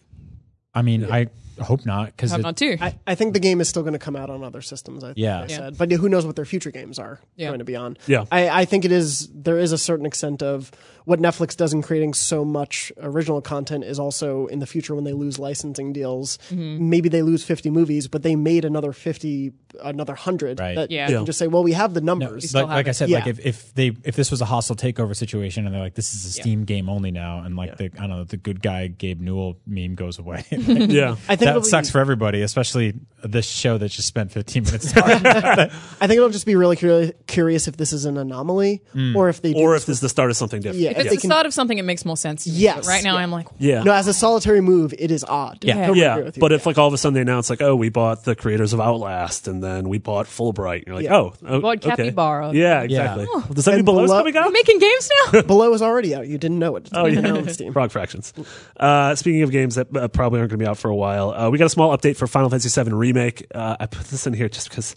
[0.74, 1.28] I mean, I
[1.60, 2.76] hope not because Have not too.
[2.80, 5.02] I, I think the game is still going to come out on other systems.
[5.04, 5.38] I, Yeah.
[5.38, 5.56] I Yeah.
[5.56, 7.48] said, but who knows what their future games are Yeah.
[7.48, 7.96] going to be on?
[8.06, 8.24] Yeah.
[8.30, 9.28] I, I think it is.
[9.34, 10.70] There is a certain extent of
[11.04, 15.04] what Netflix does in creating so much original content is also in the future when
[15.04, 16.38] they lose licensing deals.
[16.50, 16.90] Mm-hmm.
[16.90, 19.52] Maybe they lose fifty movies, but they made another fifty,
[19.82, 20.58] another hundred.
[20.58, 20.74] Right.
[20.74, 21.08] That Yeah.
[21.08, 22.48] you can just say, well, we have the No, numbers.
[22.48, 23.18] still like, have like I said, Yeah.
[23.18, 26.12] like if, if they if this was a hostile takeover situation and they're like this
[26.12, 28.88] is a Steam game only now and like the I don't know the good guy
[28.88, 31.16] Gabe Newell meme goes away, Yeah.
[31.28, 32.94] I think it'll that be- sucks for everybody, especially
[33.24, 35.26] this show that just spent 15 minutes talking.
[35.26, 35.68] I
[36.06, 38.82] think it'll just be really curi- curious if this is an anomaly
[39.16, 40.80] or if they Or this if this is the start of something different.
[40.82, 40.90] Yeah.
[40.90, 42.44] if it's they the can- start of something, it makes more sense.
[42.44, 42.50] to.
[42.50, 43.22] Yes, But right now, yeah.
[43.22, 43.82] I'm like, Yeah.
[43.82, 45.58] No, as a solitary move, it is odd.
[45.64, 45.74] Yeah.
[45.86, 47.74] Totally yeah, agree with but if like all of a sudden they announce like, oh,
[47.74, 51.16] we bought the creators of Outlast, and then we bought Fulbright, you're like, Yeah.
[51.16, 51.96] oh, oh Bought okay.
[51.96, 52.52] Capybara.
[52.52, 53.26] Yeah, exactly.
[53.52, 54.46] Does that mean And Below's Below- coming out?
[54.46, 55.42] we're making games now.
[55.46, 56.28] Below is already out.
[56.28, 56.88] You didn't know it.
[56.92, 57.72] Oh yeah, on Steam.
[57.72, 58.32] Frog Fractions.
[58.76, 61.32] Uh, speaking of games that uh, probably aren't going to be out for a while,
[61.36, 63.46] uh, we got a small update for Final Fantasy VII Remake.
[63.54, 64.96] Uh, I put this in here just because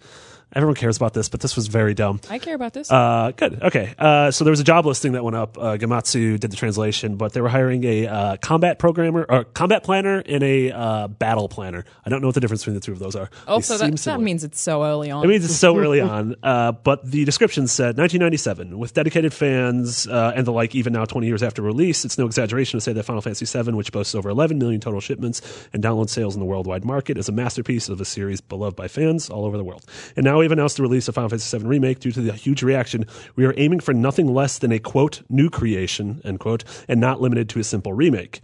[0.53, 2.19] everyone cares about this, but this was very dumb.
[2.29, 2.91] I care about this.
[2.91, 3.61] Uh, good.
[3.61, 3.93] Okay.
[3.97, 5.57] Uh, so there was a job listing that went up.
[5.57, 9.83] Uh, Gematsu did the translation, but they were hiring a uh, combat programmer or combat
[9.83, 11.85] planner and a uh, battle planner.
[12.05, 13.29] I don't know what the difference between the two of those are.
[13.47, 15.23] Also, seem that, that means it's so early on.
[15.23, 18.77] It means it's so early on, uh, but the description said 1997.
[18.77, 22.25] With dedicated fans uh, and the like, even now 20 years after release, it's no
[22.25, 25.41] exaggeration to say that Final Fantasy VII, which boasts over 11 million total shipments
[25.73, 28.87] and download sales in the worldwide market, is a masterpiece of a series beloved by
[28.87, 29.85] fans all over the world.
[30.15, 32.63] And now we've announced the release of Final Fantasy VII Remake due to the huge
[32.63, 33.05] reaction.
[33.35, 37.21] We are aiming for nothing less than a quote new creation end quote, and not
[37.21, 38.41] limited to a simple remake.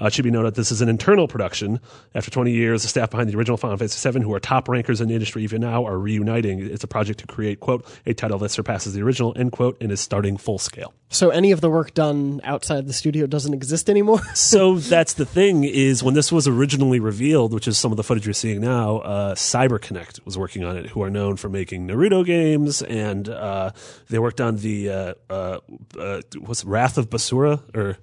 [0.00, 1.80] Uh, it should be noted this is an internal production.
[2.14, 5.00] After 20 years, the staff behind the original Final Fantasy VII, who are top rankers
[5.00, 6.60] in the industry even now, are reuniting.
[6.60, 9.90] It's a project to create, quote, a title that surpasses the original, end quote, and
[9.90, 10.94] is starting full scale.
[11.10, 14.20] So any of the work done outside the studio doesn't exist anymore.
[14.48, 18.02] So that's the thing is when this was originally revealed, which is some of the
[18.02, 21.86] footage you're seeing now, uh, CyberConnect was working on it, who are known for making
[21.86, 23.72] Naruto games, and uh,
[24.08, 25.58] they worked on the uh, uh,
[25.98, 27.98] uh, what's Wrath of Basura or.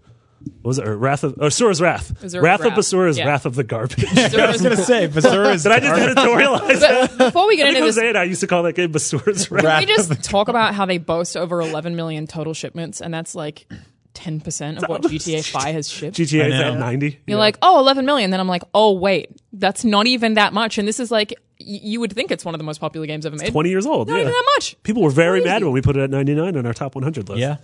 [0.61, 0.87] What was it?
[0.87, 2.13] Or Wrath of or Asura's Wrath.
[2.21, 2.77] Asura's Wrath of Wrath.
[2.77, 3.27] Basura's Yeah.
[3.27, 4.03] Wrath of the Garbage.
[4.35, 7.17] I was gonna say, Basura is Did I just editorialize that?
[7.17, 8.91] Before we get I into think this, Jose and I used to call that game
[8.91, 9.63] Basura's Wrath.
[9.63, 13.35] can we just talk about how they boast over 11 million total shipments, and that's
[13.35, 13.67] like
[14.15, 16.17] 10% of what GTA 5 has shipped?
[16.17, 17.19] GTA I is at 90.
[17.27, 18.31] You're like, oh, 11 million.
[18.31, 20.77] Then I'm like, oh, wait, that's not even that much.
[20.77, 23.25] And this is like, y- you would think it's one of the most popular games
[23.25, 23.51] ever made.
[23.51, 24.07] 20 years old.
[24.07, 24.21] Not yeah.
[24.21, 24.81] even that much.
[24.83, 25.53] People were very Crazy.
[25.53, 27.39] mad when we put it at 99 on our top 100 list.
[27.39, 27.57] yeah.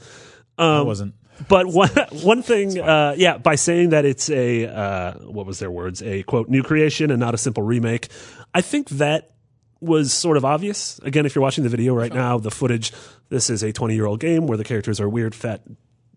[0.58, 1.14] Um, I wasn't.
[1.48, 5.72] But one one thing, uh, yeah, by saying that it's a uh, what was their
[5.72, 8.10] words, a quote new creation and not a simple remake,
[8.54, 9.32] I think that
[9.80, 11.00] was sort of obvious.
[11.00, 12.94] Again, if you're watching the video right now, the footage,
[13.30, 15.62] this is a 20 year old game where the characters are weird, fat.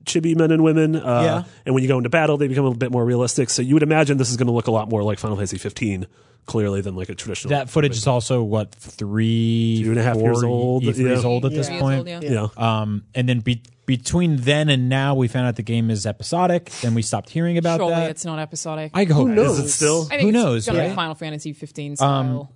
[0.04, 1.42] Chibi men and women, uh, Yeah.
[1.66, 3.50] and when you go into battle, they become a bit more realistic.
[3.50, 5.58] So you would imagine this is going to look a lot more like Final Fantasy
[5.58, 6.06] 15,
[6.46, 7.50] clearly, than like a traditional.
[7.50, 11.28] That footage is also what three, Two and a half four years old, years yeah.
[11.28, 11.98] old at this point.
[12.08, 12.48] old, yeah.
[12.56, 12.80] yeah.
[12.80, 16.70] Um, and then be- between then and now, we found out the game is episodic.
[16.82, 18.10] Then we stopped hearing about Surely that.
[18.10, 18.92] it's not episodic.
[18.94, 19.58] I hope knows?
[19.58, 20.04] Is it still?
[20.10, 20.90] I think who it's knows, gonna be right?
[20.90, 22.52] Um, Final Fantasy 15 style.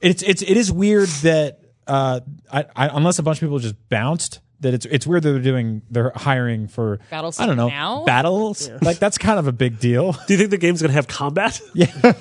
[0.00, 2.20] it's it's it is weird that uh,
[2.50, 4.40] I, I, unless a bunch of people just bounced.
[4.60, 8.04] That it's it's weird that they're doing they're hiring for Battles I don't know now?
[8.04, 10.12] battles like that's kind of a big deal.
[10.26, 11.60] Do you think the game's going to have combat?
[11.74, 12.14] Yeah, um,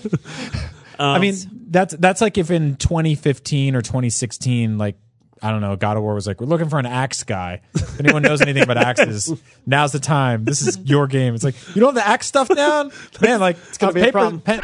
[1.00, 1.36] I mean
[1.70, 4.96] that's that's like if in 2015 or 2016 like
[5.42, 7.62] I don't know God of War was like we're looking for an axe guy.
[7.74, 9.34] If anyone knows anything about axes,
[9.66, 10.44] now's the time.
[10.46, 11.36] This is your game.
[11.36, 13.40] It's like you don't have the axe stuff down, man.
[13.40, 14.42] Like it's gonna got be a paper, problem.
[14.42, 14.62] pen,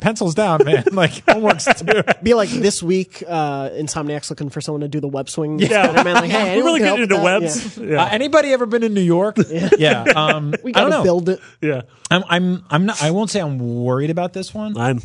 [0.00, 0.84] pencils down, man.
[0.92, 2.02] Like homework's too.
[2.22, 5.58] Be like this week, uh, Insomniac's looking for someone to do the web swing.
[5.58, 5.84] Yeah.
[5.84, 7.78] Spider-Man, like, hey, We're anyone really can getting into webs.
[7.78, 7.86] Yeah.
[7.90, 8.02] Yeah.
[8.04, 9.36] Uh, anybody ever been in New York?
[9.78, 10.02] Yeah.
[10.14, 11.02] Um, We I don't gotta know.
[11.02, 11.40] build it.
[11.60, 11.82] yeah.
[12.10, 13.02] I'm I'm I'm not.
[13.02, 14.76] I won't say I'm worried about this one.
[14.76, 15.00] I'm.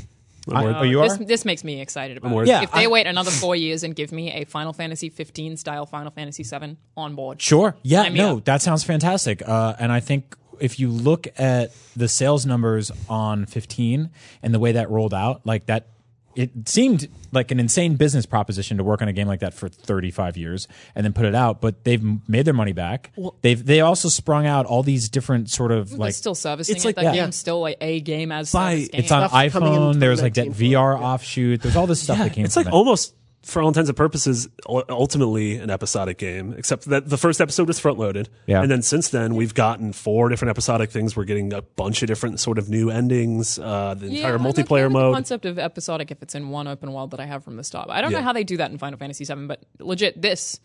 [0.50, 0.76] I'm worried.
[0.78, 1.10] oh, you are.
[1.10, 2.48] This, this makes me excited about it.
[2.48, 5.58] Yeah, if they I- wait another four years and give me a Final Fantasy 15
[5.58, 7.42] style Final Fantasy 7 on board.
[7.42, 7.76] Sure.
[7.84, 8.04] Yeah.
[8.04, 8.46] Sign me no, up.
[8.46, 9.42] that sounds fantastic.
[9.48, 14.10] Uh, and I think if you look at the sales numbers on 15
[14.44, 15.88] and the way that rolled out, like that,
[16.36, 19.68] it seemed like an insane business proposition to work on a game like that for
[19.70, 21.62] 35 years and then put it out.
[21.62, 23.12] But they've made their money back.
[23.42, 26.14] they've they also sprung out all these different sort of Like, like.
[26.14, 26.90] still servicing it's it.
[26.90, 27.24] like- that yeah.
[27.24, 28.90] game's still like a game as By- game.
[28.94, 30.00] It's on Stuff coming in iPhone.
[30.00, 31.62] There's like that 2019 VR offshoot.
[31.64, 32.44] There's all this stuff that came.
[32.44, 32.46] Out.
[32.46, 32.76] It's from like it.
[32.76, 37.68] almost, for all intents and purposes, ultimately an episodic game, except that the first episode
[37.68, 38.28] was front loaded.
[38.46, 38.62] Yeah.
[38.62, 41.16] And then since then, we've gotten four different episodic things.
[41.16, 44.46] We're getting a bunch of different sort of new endings, uh, the Yeah, entire I'm
[44.48, 45.14] okay multiplayer with The mode.
[45.16, 47.90] concept of episodic if it's in one open world that I have from the start.
[47.90, 48.20] I don't Yeah.
[48.20, 50.60] know how they do that in Final Fantasy VII, but legit, this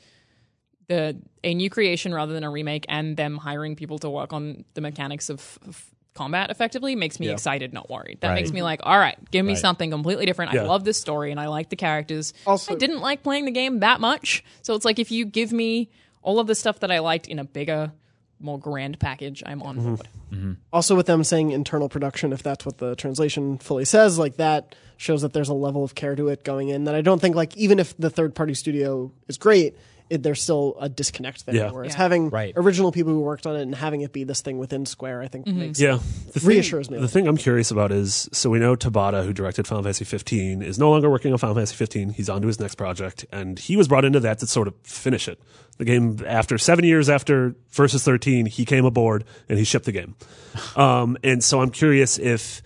[0.89, 4.65] the a new creation rather than a remake, and them hiring people to work on
[4.75, 7.33] the mechanics of, of combat effectively makes me Yeah.
[7.33, 8.19] excited, not worried.
[8.21, 8.35] That Right.
[8.37, 9.61] makes me like, all right, give me Right.
[9.61, 10.53] something completely different.
[10.53, 10.63] Yeah.
[10.63, 12.35] I love this story and I like the characters.
[12.47, 14.45] Also- I didn't like playing the game that much.
[14.63, 15.89] So it's like if you give me
[16.23, 17.93] all of the stuff that I liked in a bigger,
[18.39, 20.01] more grand package, I'm on board.
[20.31, 20.35] Mm-hmm.
[20.37, 20.53] Mm-hmm.
[20.73, 24.75] Also, with them saying internal production, if that's what the translation fully says, like that
[24.97, 27.35] shows that there's a level of care to it going in that I don't think,
[27.37, 29.77] like, even if the third party studio is great,
[30.13, 31.55] it, there's still a disconnect there.
[31.55, 31.71] Yeah.
[31.71, 31.99] Whereas Yeah.
[31.99, 32.53] having Right.
[32.57, 35.29] original people who worked on it and having it be this thing within Square, I
[35.29, 35.99] think makes Yeah,
[36.33, 36.99] the thing, Reassures me.
[36.99, 40.63] The thing I'm curious about is so we know Tabata, who directed Final Fantasy 15,
[40.63, 42.11] is no longer working on Final Fantasy 15.
[42.11, 44.75] He's on to his next project, and he was brought into that to sort of
[44.85, 45.41] finish it.
[45.79, 49.93] The game after seven years after Versus 13, he came aboard and he shipped the
[49.93, 50.15] game.
[50.77, 52.61] Um, and so I'm curious if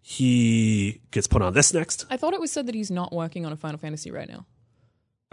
[0.00, 2.04] he gets put on this next.
[2.10, 4.46] I thought it was said that he's not working on a Final Fantasy right now.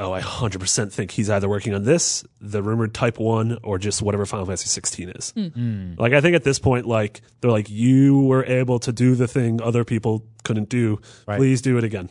[0.01, 4.01] Oh, I 100% think he's either working on this, the rumored Type 1, or just
[4.01, 5.31] whatever Final Fantasy 16 is.
[5.31, 5.47] Hmm.
[5.47, 5.93] Hmm.
[5.97, 9.27] Like, I think at this point, like, they're like, you were able to do the
[9.27, 10.99] thing other people couldn't do.
[11.27, 11.37] Right.
[11.37, 12.09] Please do it again.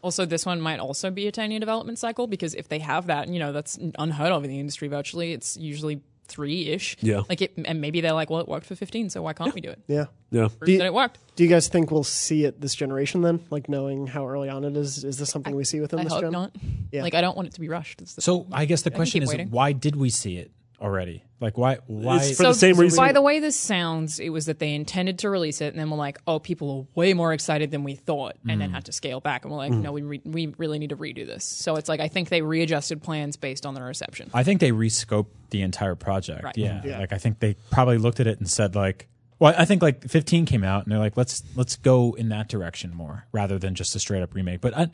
[0.00, 3.08] Also, this one might also be a 10 year development cycle because if they have
[3.08, 5.32] that, you know, that's unheard of in the industry virtually.
[5.32, 6.96] It's usually three ish.
[7.00, 7.22] Yeah.
[7.28, 9.60] Like it, and maybe they're like, well, it worked for 15, so why can't we
[9.60, 9.80] do it?
[9.86, 10.04] Yeah.
[10.30, 10.48] Yeah.
[10.48, 11.18] Prove Do you- that it worked.
[11.36, 13.40] Do you guys think we'll see it this generation then?
[13.50, 16.12] Like knowing how early on it is, is this something we see within I this
[16.12, 16.32] hope gen?
[16.32, 16.54] not.
[16.92, 17.02] Yeah.
[17.02, 18.00] Like, I don't want it to be rushed.
[18.02, 19.50] It's the So I guess the can question keep is, waiting.
[19.50, 20.50] why did we see it
[20.80, 21.22] already?
[21.40, 21.78] Like, why?
[21.86, 22.16] Why?
[22.22, 25.18] It's for the same reason- By the way this sounds, it was that they intended
[25.20, 27.94] to release it, and then we're like, oh, people are way more excited than we
[27.94, 28.58] thought, and Mm.
[28.60, 30.96] then had to scale back, and we're like, no, we re- we really need to
[30.96, 31.44] redo this.
[31.44, 34.30] So it's like I think they readjusted plans based on the reception.
[34.32, 36.42] I think they rescoped the entire project.
[36.42, 36.56] Right.
[36.56, 36.80] Yeah.
[36.84, 36.98] Yeah.
[37.00, 39.06] Like I think they probably looked at it and said like,
[39.38, 42.48] well, I think like 15 came out and they're like, let's let's go in that
[42.48, 44.62] direction more rather than just a straight up remake.
[44.62, 44.86] But I,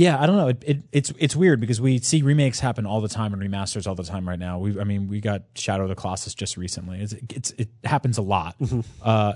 [0.00, 0.48] yeah, I don't know.
[0.48, 3.86] It, it, it's it's weird because we see remakes happen all the time and remasters
[3.86, 4.58] all the time right now.
[4.58, 7.02] We I mean we got Shadow of the Colossus just recently.
[7.02, 8.56] It's, it's it happens a lot.
[9.02, 9.34] Uh,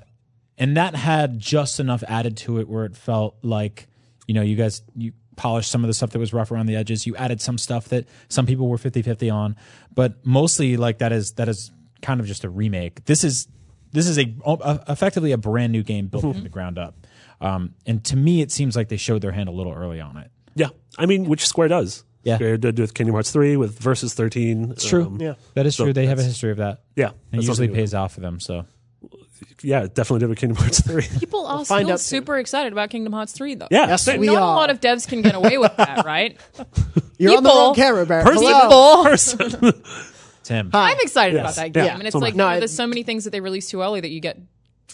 [0.56, 3.88] and that had just enough added to it where it felt like
[4.26, 6.76] you know you guys you polished some of the stuff that was rough around the
[6.76, 9.56] edges you added some stuff that some people were 50-50 on
[9.94, 13.48] but mostly like that is that is kind of just a remake this is
[13.90, 16.94] this is a, a effectively a brand new game built from the ground up
[17.40, 20.16] um, and to me it seems like they showed their hand a little early on
[20.18, 20.68] it Yeah.
[20.98, 22.04] I mean, which Square does.
[22.22, 22.36] Yeah.
[22.36, 24.70] Square did with Kingdom Hearts 3, with Versus 13.
[24.72, 25.34] it's true Um, Yeah.
[25.54, 27.10] that is so true they have a history of that yeah.
[27.32, 28.64] and it usually pays off for them so
[29.62, 31.02] Yeah, it definitely did with Kingdom Hearts 3.
[31.20, 32.18] People are find still out soon.
[32.20, 33.68] super excited about Kingdom Hearts 3, though.
[33.70, 33.88] yeah.
[33.88, 34.20] Yes, same.
[34.20, 34.40] we Not are.
[34.40, 36.38] a lot of devs can get away with that, right?
[37.18, 38.26] You're on the People- wrong camera, Barrett.
[38.26, 39.04] Person- Hello.
[39.04, 39.82] Person.
[40.44, 41.42] tim I'm excited Yes.
[41.42, 43.24] about that game, Yeah, and it's so like No, you know, there's so many things
[43.24, 44.38] that they release too early that you get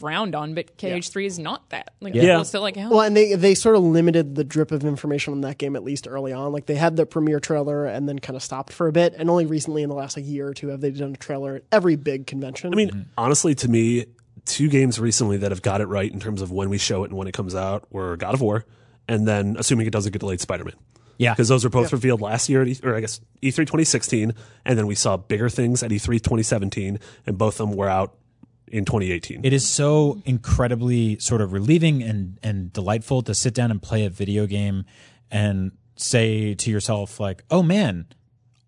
[0.01, 1.95] drowned on, but KH3 is not that.
[2.01, 2.23] Like, Yeah.
[2.23, 4.85] people are still like, hell, Well, and they they sort of limited the drip of
[4.85, 6.53] information on that game at least early on.
[6.53, 9.15] Like they had the premiere trailer and then kind of stopped for a bit.
[9.17, 11.57] And only recently, in the last like year or two, have they done a trailer
[11.57, 12.73] at every big convention.
[12.73, 14.07] I mean, honestly, to me,
[14.47, 17.11] two games recently that have got it right in terms of when we show it
[17.11, 18.65] and when it comes out were God of War,
[19.07, 20.75] and then assuming it doesn't get delayed, Spider Man.
[21.19, 24.33] yeah Because those were both revealed last year, at E- or I guess E3 2016,
[24.65, 27.89] and then we saw bigger things at E E3 2017, and both of them were
[27.89, 28.15] out
[28.71, 29.45] in 2018.
[29.45, 34.05] It is so incredibly sort of relieving and and delightful to sit down and play
[34.05, 34.85] a video game
[35.31, 38.07] and say to yourself like, "Oh man,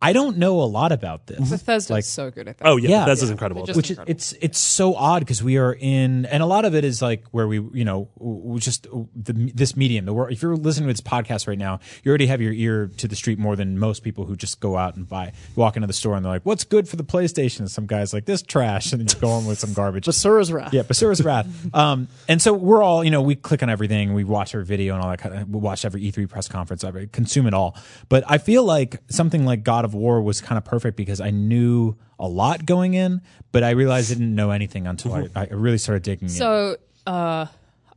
[0.03, 2.69] I don't know a lot about this." Bethesda's like- so good at that.
[2.69, 3.05] oh yeah, Yeah.
[3.05, 3.63] Bethesda's incredible.
[3.63, 4.11] Which is, incredible.
[4.11, 7.25] it's it's so odd because we are in and a lot of it is like
[7.31, 10.93] where we you know we just the, this medium the world if you're listening to
[10.93, 14.03] this podcast right now you already have your ear to the street more than most
[14.03, 16.65] people who just go out and buy walk into the store and they're like what's
[16.65, 19.47] good for the PlayStation and some guys like this trash and then you go on
[19.47, 20.73] with some garbage Basura's Wrath.
[20.75, 21.47] yeah, Basura's Wrath.
[21.75, 24.95] Um, and so we're all, you know, we click on everything, we watch every video
[24.95, 27.77] and all that kind of, we watch every E3 press conference, I consume it all.
[28.11, 31.31] But I feel like something like God of War was kind of perfect because I
[31.31, 33.21] knew a lot going in,
[33.51, 36.35] but I realized I didn't know anything until I, I really started digging in.
[36.35, 36.77] So,
[37.07, 37.47] uh,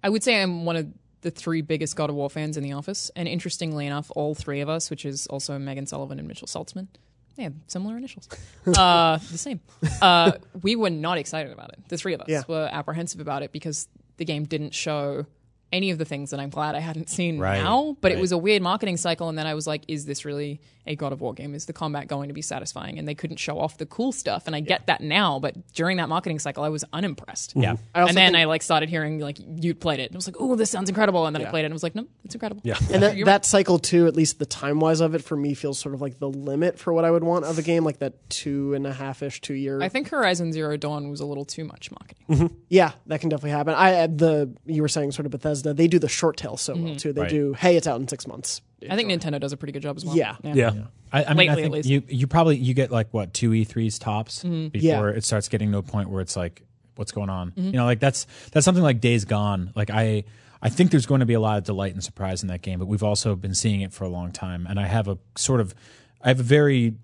[0.03, 0.87] I would say I'm one of
[1.21, 4.61] the three biggest God of War fans in the office, and interestingly enough, all three
[4.61, 6.87] of us, which is also Megan Sullivan and Mitchell Saltzman,
[7.35, 8.29] they have similar initials,
[8.77, 9.59] uh, the same.
[10.01, 11.79] Uh, we were not excited about it.
[11.89, 12.43] The three of us Yeah.
[12.47, 13.87] were apprehensive about it because
[14.17, 15.25] the game didn't show
[15.72, 17.97] any of the things that I'm glad I hadn't seen Right, now.
[18.01, 20.61] But it was a weird marketing cycle, and then I was like, "Is this really
[20.88, 21.55] a God of War game?
[21.55, 24.43] Is the combat going to be satisfying?" And they couldn't show off the cool stuff,
[24.47, 25.39] and I get that now.
[25.39, 27.53] But during that marketing cycle, I was unimpressed.
[27.55, 27.76] yeah.
[27.93, 30.07] I also and then think- I like started hearing like you played it.
[30.11, 31.76] And I was like, "Oh, this sounds incredible!" And then I played it and I
[31.76, 32.78] was like, "No, it's incredible." Yeah.
[32.93, 35.53] And that, You're- that cycle too, at least the time wise of it, for me
[35.55, 37.99] feels sort of like the limit for what I would want of a game, like
[37.99, 39.82] that two and a half ish, two year.
[39.82, 42.55] I think Horizon Zero Dawn was a little too much marketing.
[42.70, 43.74] yeah, that can definitely happen.
[43.74, 46.75] I uh, the you were saying sort of Bethesda, they do the short tail so
[46.75, 47.13] well too.
[47.13, 47.29] They Right.
[47.29, 48.61] do, hey, it's out in six months.
[48.89, 50.15] I think Nintendo does a pretty good job as well.
[50.15, 50.35] Yeah.
[50.43, 50.73] yeah.
[51.11, 51.89] I, I mean, Lately, I at think least.
[51.89, 55.07] you you probably you get like what two E3s tops before Yeah.
[55.09, 56.63] it starts getting to a point where it's like
[56.95, 57.51] what's going on.
[57.51, 57.65] Mm-hmm.
[57.67, 59.71] You know, like that's that's something like Days Gone.
[59.75, 60.25] Like I
[60.61, 62.79] I think there's going to be a lot of delight and surprise in that game,
[62.79, 65.61] but we've also been seeing it for a long time, and I have a sort
[65.61, 65.73] of
[66.21, 66.95] I have a very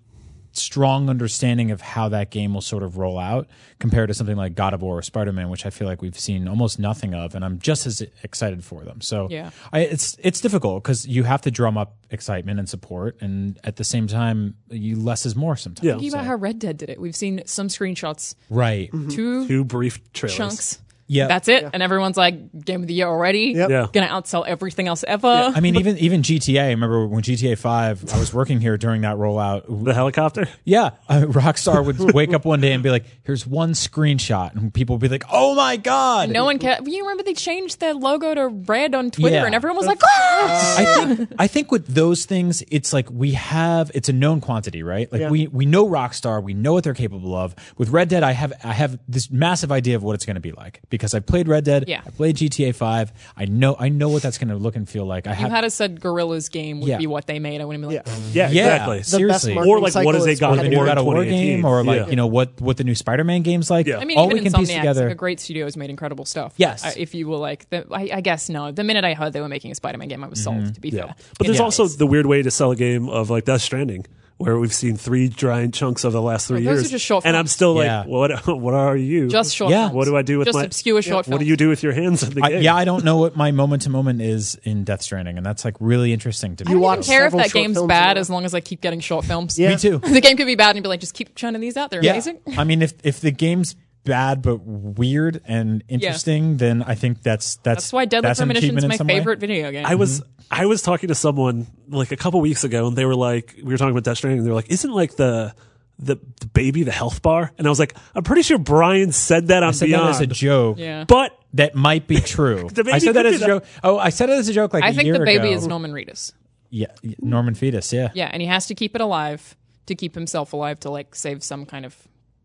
[0.52, 3.48] strong understanding of how that game will sort of roll out
[3.78, 6.18] compared to something like God of War or Spider Man, which I feel like we've
[6.18, 9.00] seen almost nothing of, and I'm just as excited for them.
[9.00, 9.50] So Yeah.
[9.72, 13.76] I, it's it's difficult because you have to drum up excitement and support, and at
[13.76, 15.86] the same time, you less is more sometimes.
[15.86, 15.98] Yeah.
[15.98, 17.00] Think about how Red Dead did it.
[17.00, 18.90] We've seen some screenshots, Right.
[18.92, 19.08] Mm-hmm.
[19.08, 20.36] two Two brief trailers.
[20.36, 20.78] chunks.
[21.12, 21.26] Yeah.
[21.28, 23.70] That's it, and everyone's like, "Game of the year already." Yep.
[23.70, 23.86] Yeah.
[23.92, 25.28] Gonna outsell everything else ever.
[25.54, 26.62] I mean, even even GTA.
[26.62, 28.04] I remember when GTA Five.
[28.14, 29.64] I was working here during that rollout.
[29.84, 30.48] The helicopter?
[30.64, 34.72] Yeah, uh, Rockstar would wake up one day and be like, "Here's one screenshot," and
[34.72, 36.86] people would be like, "Oh my god!" no one cared.
[36.86, 39.44] You remember they changed their logo to red on Twitter, Yeah.
[39.46, 40.84] and everyone was like, "Ah!" I
[41.14, 45.10] think I think with those things, it's like we have it's a known quantity, right?
[45.12, 45.30] Like Yeah.
[45.30, 47.54] we we know Rockstar, we know what they're capable of.
[47.76, 50.40] With Red Dead, I have I have this massive idea of what it's going to
[50.40, 52.02] be like because I've played Red Dead, Yeah.
[52.06, 53.12] I played GTA Five.
[53.36, 55.26] I know I know what that's going to look and feel like.
[55.26, 56.98] I You have had us said Guerrilla's game would Yeah.
[56.98, 57.60] be what they made.
[57.60, 58.16] I wouldn't be like, Yeah.
[58.32, 58.98] Yeah, yeah, exactly.
[58.98, 59.56] The seriously.
[59.56, 61.04] Or like, cycle what is a is God or of the new War God of
[61.04, 62.06] War game, or like Yeah.
[62.08, 63.86] you know what what the new Spider-Man games like.
[63.86, 63.98] Yeah.
[63.98, 65.04] I mean, all even we can piece Insomniac's together.
[65.06, 66.54] like a great studio has made incredible stuff.
[66.56, 66.84] Yes.
[66.84, 68.70] I, if you will like, the, I, I guess no.
[68.70, 70.60] The minute I heard they were making a Spider-Man game, I was Mm-hmm.
[70.64, 70.74] sold.
[70.74, 71.06] To be Yeah.
[71.06, 74.06] fair, But there's also the weird way to sell a game of like Death Stranding,
[74.44, 76.86] where we've seen three giant chunks over the last three Well, those years.
[76.88, 78.04] are just short and I'm still like, Yeah.
[78.04, 79.28] what what are you?
[79.28, 79.70] just short.
[79.70, 79.84] Yeah.
[79.84, 79.94] films.
[79.94, 81.48] What do I do with just my- obscure short what do films.
[81.48, 82.62] you do with your hands in the I, game?
[82.62, 85.64] yeah, I don't know what my moment to moment is in Death Stranding, and that's
[85.64, 86.70] like really interesting to me.
[86.70, 88.30] I don't even watch care if several that short game's films bad in a as
[88.30, 89.58] long as I keep getting short films.
[89.58, 89.70] Yeah.
[89.70, 89.98] Me too.
[90.04, 91.90] the game could be bad and you'd be like, just keep churning these out.
[91.90, 92.38] They're amazing.
[92.56, 97.56] I mean, if if the game's bad but weird and interesting, then I think that's
[97.56, 99.14] that's That's why Deadly that's Premonition is my some way.
[99.18, 99.86] favorite video game.
[99.86, 103.14] I was I was talking to someone like a couple weeks ago, and they were
[103.14, 104.38] like, we were talking about Death Stranding.
[104.38, 105.54] And they were like, isn't like the
[105.98, 107.52] the, the baby the health bar?
[107.58, 110.10] And I was like, I'm pretty sure Brian said that on I said Beyond, that
[110.16, 110.78] as a joke.
[110.78, 111.04] Yeah.
[111.06, 112.68] but That might be true.
[112.90, 113.64] I said that as be a joke.
[113.84, 115.56] Oh, I said it as a joke like I a think year the baby ago.
[115.56, 116.32] is Norman Reedus.
[116.70, 116.86] Yeah,
[117.20, 117.92] Norman Fetus.
[117.92, 119.54] Yeah, Yeah, and he has to keep it alive
[119.86, 121.94] to keep himself alive to like save some kind of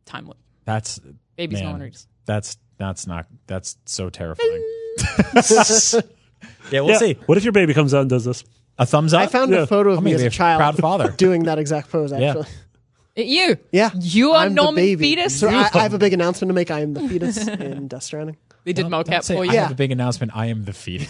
[0.05, 0.37] time limit.
[0.65, 0.99] that's
[1.37, 2.05] Baby's man, Norman Reedus.
[2.25, 4.63] That's that's not that's so terrifying.
[6.71, 7.13] yeah, we'll yeah, see.
[7.25, 8.43] what if your baby comes out and does this?
[8.77, 9.21] A thumbs up.
[9.21, 9.59] I found Yeah.
[9.61, 11.11] a photo of I'm me gonna as be a child proud father.
[11.17, 12.11] doing that exact pose.
[12.13, 12.47] Actually,
[13.15, 13.57] It, you.
[13.71, 15.15] yeah, You are I'm the Norman baby.
[15.15, 15.39] Fetus?
[15.39, 16.69] So I, I have a big announcement to make.
[16.69, 18.37] I am the fetus in Death Stranding.
[18.65, 19.51] They did Don't- mocap say, for you.
[19.51, 19.61] I Yeah.
[19.63, 20.33] have a big announcement.
[20.35, 21.09] I am the fetus.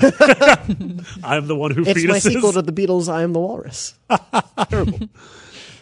[1.24, 3.12] I'm the one who It's my sequel to the Beatles.
[3.12, 3.96] I am the Walrus.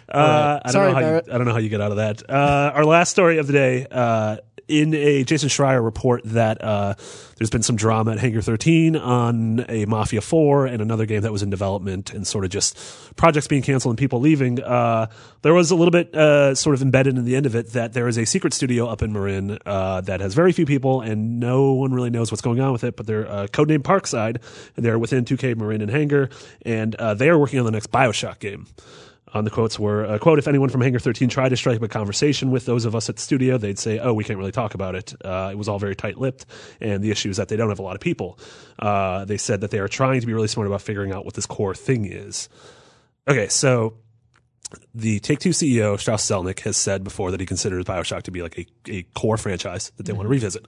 [0.08, 1.98] Uh, I don't Sorry, know how you, I don't know how you get out of
[1.98, 2.30] that.
[2.30, 4.38] Uh, our last story of the day, uh,
[4.68, 6.96] in a Jason Schreier report that uh,
[7.38, 11.32] there's been some drama at Hangar 13 on a Mafia 4 and another game that
[11.32, 12.78] was in development and sort of just
[13.16, 14.62] projects being canceled and people leaving.
[14.62, 15.08] Uh,
[15.44, 17.94] there was a little bit uh, sort of embedded in the end of it that
[17.94, 21.40] there is a secret studio up in Marin uh, that has very few people and
[21.40, 24.42] no one really knows what's going on with it, but they're uh, codenamed Parkside
[24.76, 26.30] and they're within 2K Marin and Hangar
[26.64, 28.66] and uh, they are working on the next Bioshock game
[29.36, 31.84] on the quotes were uh, quote if anyone from hangar 13 tried to strike up
[31.84, 34.52] a conversation with those of us at the studio they'd say oh we can't really
[34.52, 36.46] talk about it uh, it was all very tight-lipped
[36.80, 38.40] and the issue is that they don't have a lot of people.
[38.80, 41.34] Uh, they said that they are trying to be really smart about figuring out what
[41.34, 42.50] this core thing is.
[43.28, 43.98] Okay so
[44.94, 48.42] the Take Two CEO Strauss Zelnick has said before that he considers Bioshock to be
[48.42, 50.66] like a, a core franchise that they want to revisit,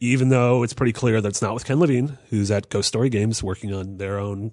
[0.00, 3.10] even though it's pretty clear that it's not with Ken Levine, who's at Ghost Story
[3.10, 4.52] Games working on their own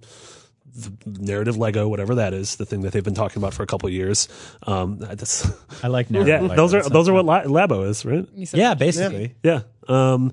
[1.05, 3.88] narrative Lego, whatever that is, the thing that they've been talking about for a couple
[3.88, 4.28] of years.
[4.63, 5.49] Um, that's
[5.84, 6.41] I like narrative.
[6.41, 8.28] yeah, like those are those are what La- Labo is, right?
[8.34, 9.36] Yeah, basically.
[9.43, 9.61] Yeah.
[9.88, 10.32] Um,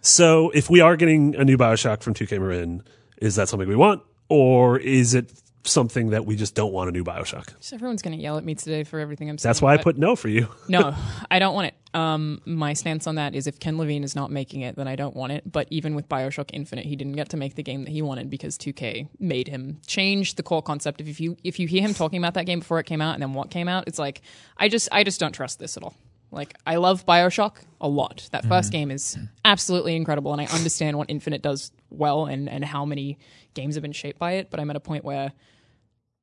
[0.00, 2.82] so if we are getting a new Bioshock from 2K Marin,
[3.18, 5.32] is that something we want, or is it
[5.64, 7.46] something that we just don't want a new Bioshock?
[7.58, 9.48] Just everyone's going to yell at me today for everything I'm saying.
[9.50, 10.48] That's why I put no for you.
[10.68, 10.94] no,
[11.30, 11.74] I don't want it.
[11.96, 14.96] Um, my stance on that is if Ken Levine is not making it, then I
[14.96, 15.50] don't want it.
[15.50, 18.28] But even with Bioshock Infinite, he didn't get to make the game that he wanted
[18.28, 21.00] because 2K made him change the core concept.
[21.00, 23.22] If you if you hear him talking about that game before it came out and
[23.22, 24.20] then what came out, it's like
[24.58, 25.94] I just I just don't trust this at all.
[26.30, 28.28] Like I love Bioshock a lot.
[28.32, 32.62] That 1st game is absolutely incredible, and I understand what Infinite does well and and
[32.62, 33.18] how many
[33.54, 34.50] games have been shaped by it.
[34.50, 35.32] But I'm at a point where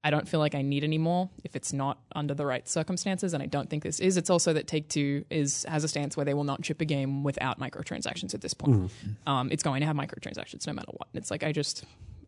[0.04, 3.34] I don't feel like I need any more if it's not under the right circumstances,
[3.34, 4.18] and I don't think this is.
[4.18, 6.86] It's also that Take Two is has a stance where they will not ship a
[6.86, 8.91] game without microtransactions at this point.
[9.26, 11.08] Um, it's going to have microtransactions no matter what.
[11.14, 11.86] And it's like I just,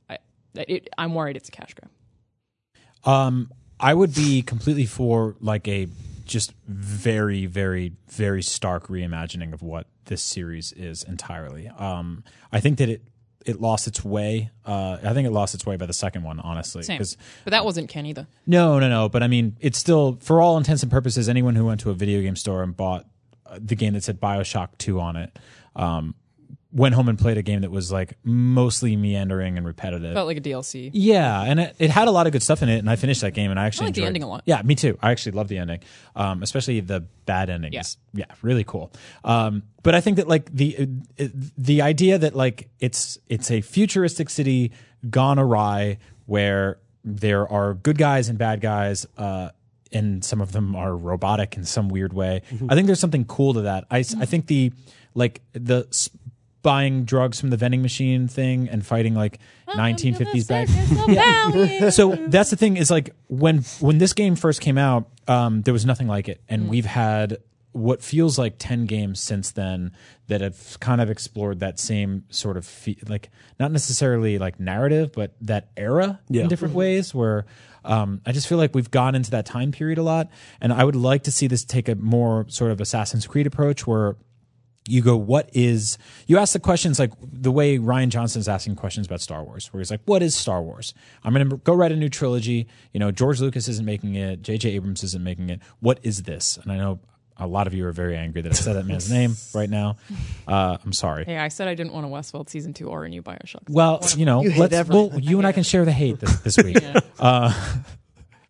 [0.10, 0.20] I,
[0.56, 1.92] it, I'm worried it's a cash grab.
[3.04, 5.88] Um, I would be completely for like a
[6.26, 11.68] just very, very, very stark reimagining of what this series is entirely.
[11.68, 13.04] Um, I think that it
[13.46, 14.50] it lost its way.
[14.66, 16.84] Uh, I think it lost its way by the second one, honestly.
[16.84, 17.00] Same,
[17.44, 18.28] but that wasn't Ken either.
[18.46, 19.08] no, no, no.
[19.08, 21.30] But I mean, it's still for all intents and purposes.
[21.30, 23.06] Anyone who went to a video game store and bought
[23.58, 25.38] the game that said Bioshock Two on it.
[25.76, 26.16] Um,
[26.76, 30.14] went home and played a game that was like mostly meandering and repetitive.
[30.14, 30.90] Felt like a DLC.
[30.94, 33.22] Yeah, and it, it had a lot of good stuff in it, and I finished
[33.22, 34.44] that game, and I actually I like the enjoyed- ending a lot.
[34.46, 34.98] Yeah, me too.
[35.02, 35.80] I actually love the ending,
[36.18, 37.96] um, especially the bad endings.
[38.14, 38.92] Yeah, really cool.
[39.24, 41.26] Um, but I think that like the uh,
[41.58, 44.74] the idea that like it's it's a futuristic city
[45.10, 49.06] gone awry where there are good guys and bad guys.
[49.18, 49.50] Uh,
[49.94, 52.42] and some of them are robotic in some weird way.
[52.68, 53.86] I think there's something cool to that.
[53.90, 54.74] I, I think the
[55.14, 56.10] like the s-
[56.66, 59.38] buying drugs from the vending machine thing and fighting like
[59.70, 61.92] 1950s bag.
[61.94, 65.74] so that's the thing is like when when this game first came out, um, there
[65.74, 67.38] was nothing like it, and we've had
[67.72, 69.92] what feels like 10 games since then
[70.28, 75.12] that have kind of explored that same sort of fe- like not necessarily like narrative
[75.12, 76.44] but that era Yeah.
[76.44, 77.46] in different ways where
[77.84, 80.30] um, I just feel like we've gone into that time period a lot,
[80.62, 83.86] and I would like to see this take a more sort of Assassin's Creed approach
[83.86, 84.16] where
[84.88, 88.76] you go, what is, you ask the questions like the way Rian Johnson is asking
[88.76, 90.94] questions about Star Wars, where he's like, what is Star Wars?
[91.24, 92.68] I'm going to go write a new trilogy.
[92.94, 94.70] You know, George Lucas isn't making it, J.J.
[94.72, 95.60] Abrams isn't making it.
[95.80, 96.58] What is this?
[96.58, 97.00] And I know
[97.38, 99.98] a lot of you are very angry that I said that man's name right now.
[100.48, 101.26] Uh, I'm sorry.
[101.26, 103.68] Hey, I said I didn't want a Westworld season two or a new Bioshock.
[103.70, 105.24] Well, you know, You let's, well, everything.
[105.24, 106.78] you and I can share the hate this, this week.
[107.20, 107.52] uh,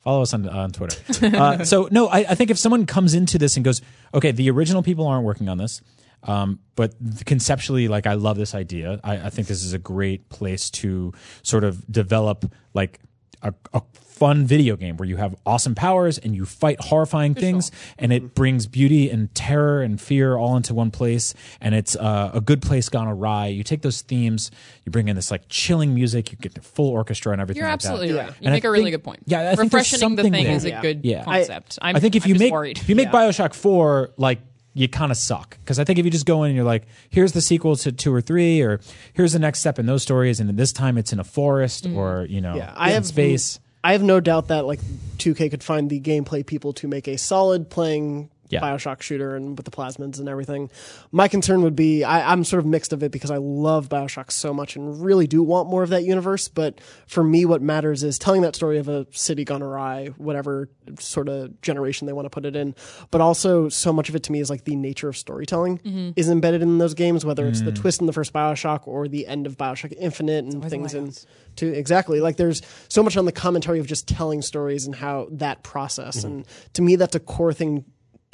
[0.04, 0.98] follow us on, on Twitter.
[1.36, 3.82] Uh, so, no, I, I think if someone comes into this and goes,
[4.14, 5.82] okay, the original people aren't working on this,
[6.26, 6.94] um, but
[7.26, 9.00] conceptually, like, I love this idea.
[9.04, 11.14] I, I think this is a great place to
[11.44, 13.00] sort of develop, like,
[13.42, 17.70] a, a fun video game where you have awesome powers and you fight horrifying things
[18.00, 22.32] and it brings beauty and terror and fear all into one place and it's uh,
[22.34, 24.52] a good place gone awry you take those themes
[24.86, 27.70] you bring in this like chilling music you get the full orchestra and everything You're
[27.70, 27.90] like that.
[27.90, 28.22] absolutely Yeah.
[28.22, 28.30] right.
[28.40, 29.20] You And make a really think- good point.
[29.26, 30.48] yeah, I think refreshing the thing there.
[30.54, 30.82] is a Yeah.
[30.82, 31.24] good Yeah.
[31.26, 31.78] concept.
[31.82, 32.78] I, am I think if I'm you make worried.
[32.78, 33.12] if you make Yeah.
[33.12, 34.40] Bioshock four, like
[34.78, 36.84] you kind of suck because I think if you just go in and you're like,
[37.10, 38.80] here's the sequel to two or three, or
[39.14, 41.96] here's the next step in those stories, and this time it's in a forest Mm.
[41.96, 43.60] or you know, Yeah, I in have space.
[43.84, 44.80] I have no doubt that like
[45.18, 48.62] 2K could find the gameplay people to make a solid playing Yeah.
[48.62, 50.70] Bioshock shooter and with the plasmids and everything.
[51.12, 54.32] My concern would be I, I'm sort of mixed of it because I love Bioshock
[54.32, 56.48] so much and really do want more of that universe.
[56.48, 60.70] But for me, what matters is telling that story of a city gone awry, whatever
[61.00, 62.76] sort of generation they want to put it in.
[63.12, 66.12] But also, so much of it to me is like the nature of storytelling mm-hmm.
[66.16, 67.76] is embedded in those games, whether it's the mm.
[67.76, 71.12] twist in the first Bioshock or the end of Bioshock Infinite and things in
[71.58, 75.28] to exactly like there's so much on the commentary of just telling stories and how
[75.32, 76.28] that process mm-hmm.
[76.28, 77.86] and to me that's a core thing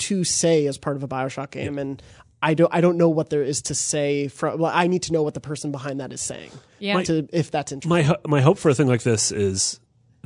[0.02, 2.02] to say as part of a bioshock game and
[2.42, 5.14] i don't i don't know what there is to say from well i need to
[5.14, 7.02] know what the person behind that is saying Yeah.
[7.04, 8.08] to if that's interesting.
[8.08, 9.80] My my hope for a thing like this is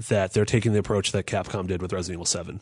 [0.09, 2.59] that they're taking the approach that Capcom did with Resident Evil Seven,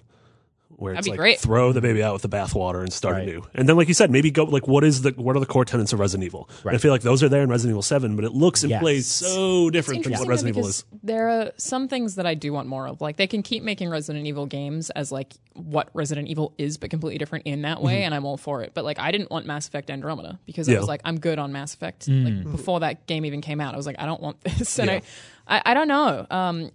[0.83, 1.39] where it's like great.
[1.39, 3.23] throw the baby out with the bathwater and start Right.
[3.27, 3.43] anew.
[3.55, 5.65] And then, like you said, maybe go like what is the what are the core
[5.65, 6.49] tenets of Resident Evil?
[6.65, 8.69] And I feel like those are there in Resident Evil Seven, but it looks and
[8.69, 8.81] Yes.
[8.81, 10.83] plays so different from what Resident Evil is.
[11.01, 13.01] there are some things that I do want more of.
[13.01, 16.89] Like they can keep making Resident Evil games as like what Resident Evil is, but
[16.89, 18.71] completely different in that way, and I'm all for it.
[18.73, 21.51] But like I didn't want Mass Effect Andromeda because I was like, I'm good on
[21.51, 22.07] Mass Effect.
[22.07, 24.89] Like before that game even came out, I was like, I don't want this, and
[24.91, 25.01] I,
[25.47, 26.25] I, I don't know.
[26.29, 26.71] Um,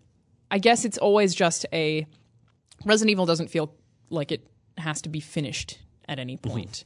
[0.50, 2.06] I guess it's always just a
[2.84, 3.72] Resident Evil doesn't feel
[4.10, 4.46] like it
[4.76, 5.78] has to be finished
[6.08, 6.50] at any mm-hmm.
[6.50, 6.84] point.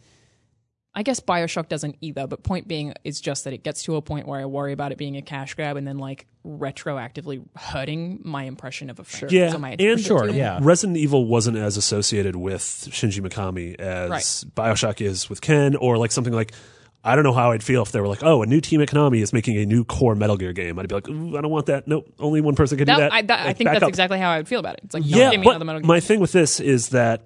[0.95, 4.03] I guess Bioshock doesn't either, but point being is just that it gets to a
[4.03, 8.20] point where I worry about it being a cash grab and then like retroactively hurting
[8.25, 9.33] my impression of a franchise.
[9.33, 10.59] Yeah, or my and attention Sure, yeah.
[10.61, 14.23] Resident Evil wasn't as associated with Shinji Mikami as Right.
[14.55, 16.53] Bioshock is with Ken, or like something like
[17.05, 18.88] I don't know how I'd feel if they were like, oh, a new team at
[18.88, 20.78] Konami is making a new core Metal Gear game.
[20.78, 21.88] I'd be like, Ooh, I don't want that.
[21.88, 23.12] Nope, only one person can That- do that.
[23.12, 23.88] I, that- I think that's up.
[23.88, 24.80] exactly how I would feel about it.
[24.84, 25.30] It's like, yeah.
[25.32, 25.86] give but Metal Gear.
[25.86, 27.22] my thing with this is that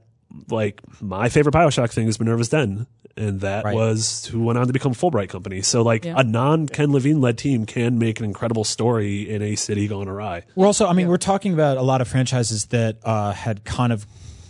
[0.50, 2.86] like my favorite Bioshock thing is Minerva's Den,
[3.18, 3.74] and that Right.
[3.74, 5.62] was who went on to become Fulbright Company.
[5.62, 6.14] So like Yeah.
[6.16, 10.08] a non Ken Levine led team can make an incredible story in a city gone
[10.08, 10.42] awry.
[10.54, 13.92] We're also, I mean, we're talking about a lot of franchises that uh, had kind
[13.92, 14.06] of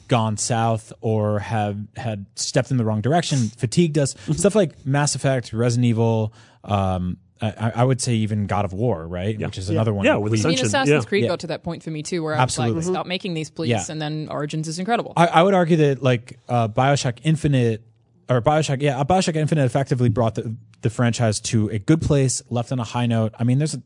[0.09, 4.15] gone south or have had stepped in the wrong direction, fatigued us.
[4.15, 4.33] Mm-hmm.
[4.33, 6.33] Stuff like Mass Effect, Resident Evil.
[6.65, 9.39] Um, I, I would say even God of War, right?
[9.39, 10.07] Which is another one.
[10.07, 11.07] Yeah, that with we- I mean, Assassin's yeah.
[11.07, 11.29] Creed Yeah.
[11.29, 12.77] got to that point for me too, where I Absolutely.
[12.77, 13.69] was like, stop making these, please.
[13.69, 13.85] Yeah.
[13.89, 15.13] And then Origins is incredible.
[15.17, 17.83] I, I would argue that like uh, Bioshock Infinite
[18.31, 22.71] or Bioshock, yeah, Bioshock Infinite effectively brought the the franchise to a good place, left
[22.73, 23.35] on a high note.
[23.39, 23.83] I mean, there's a,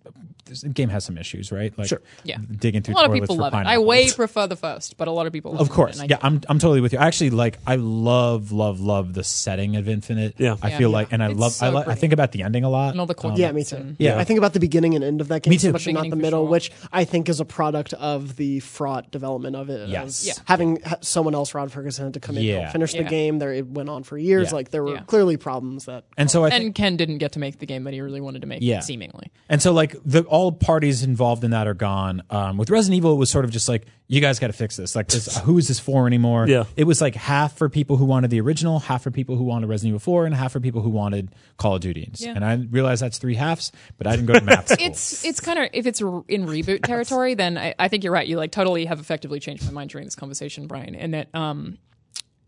[0.50, 1.72] this game has some issues, right?
[1.78, 2.02] Like Sure.
[2.24, 2.36] Yeah.
[2.58, 3.66] digging through A lot of people for love it.
[3.66, 6.18] I way prefer the first, but a lot of people love Of course, and yeah.
[6.20, 6.98] I'm I'm totally with you.
[6.98, 10.34] I actually like I love love love the setting of Infinite.
[10.38, 10.56] Yeah.
[10.62, 10.78] I Yeah.
[10.78, 12.68] feel like, and I It's love so I like I think about the ending a
[12.70, 12.90] lot.
[12.90, 13.76] and all the um, cool Yeah, me too.
[13.76, 14.18] and- Yeah.
[14.18, 15.68] I think about the beginning and end of that game, Me too.
[15.68, 16.50] especially not the middle, sure.
[16.50, 19.88] which I think is a product of the fraught development of it.
[19.88, 20.06] Yes.
[20.06, 20.32] as Yeah.
[20.46, 22.60] Having ha- someone else, Rod Ferguson, had to come in Yeah.
[22.62, 23.38] and finish the game.
[23.38, 24.52] There, it went on for years.
[24.52, 26.04] Like there were clearly problems that.
[26.16, 28.20] and so I think And Ken didn't get to make the game that he really
[28.20, 28.80] wanted to make, Yeah.
[28.80, 29.30] seemingly.
[29.48, 32.22] And so, like, the all parties involved in that are gone.
[32.30, 34.76] Um, with Resident Evil, it was sort of just like, you guys got to fix
[34.76, 34.96] this.
[34.96, 36.48] Like, this, who is this for anymore?
[36.48, 36.64] Yeah.
[36.76, 39.68] It was like half for people who wanted the original, half for people who wanted
[39.68, 42.10] Resident Evil 4, and half for people who wanted Call of Duty.
[42.14, 42.32] Yeah.
[42.34, 44.86] And I realize that's three halves, but I didn't go to math school.
[44.86, 48.26] It's it's kind of if it's in reboot territory, then I, I think you're right.
[48.26, 50.94] You like totally have effectively changed my mind during this conversation, Brian.
[50.94, 51.78] And that um,